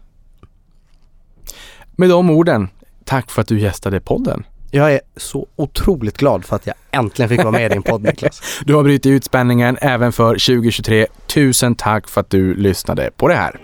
[1.96, 2.68] Med de orden,
[3.04, 4.44] tack för att du gästade podden.
[4.72, 8.02] Jag är så otroligt glad för att jag äntligen fick vara med i din podd
[8.02, 8.60] Niklas.
[8.64, 11.06] Du har brutit ut spänningen även för 2023.
[11.26, 13.60] Tusen tack för att du lyssnade på det här.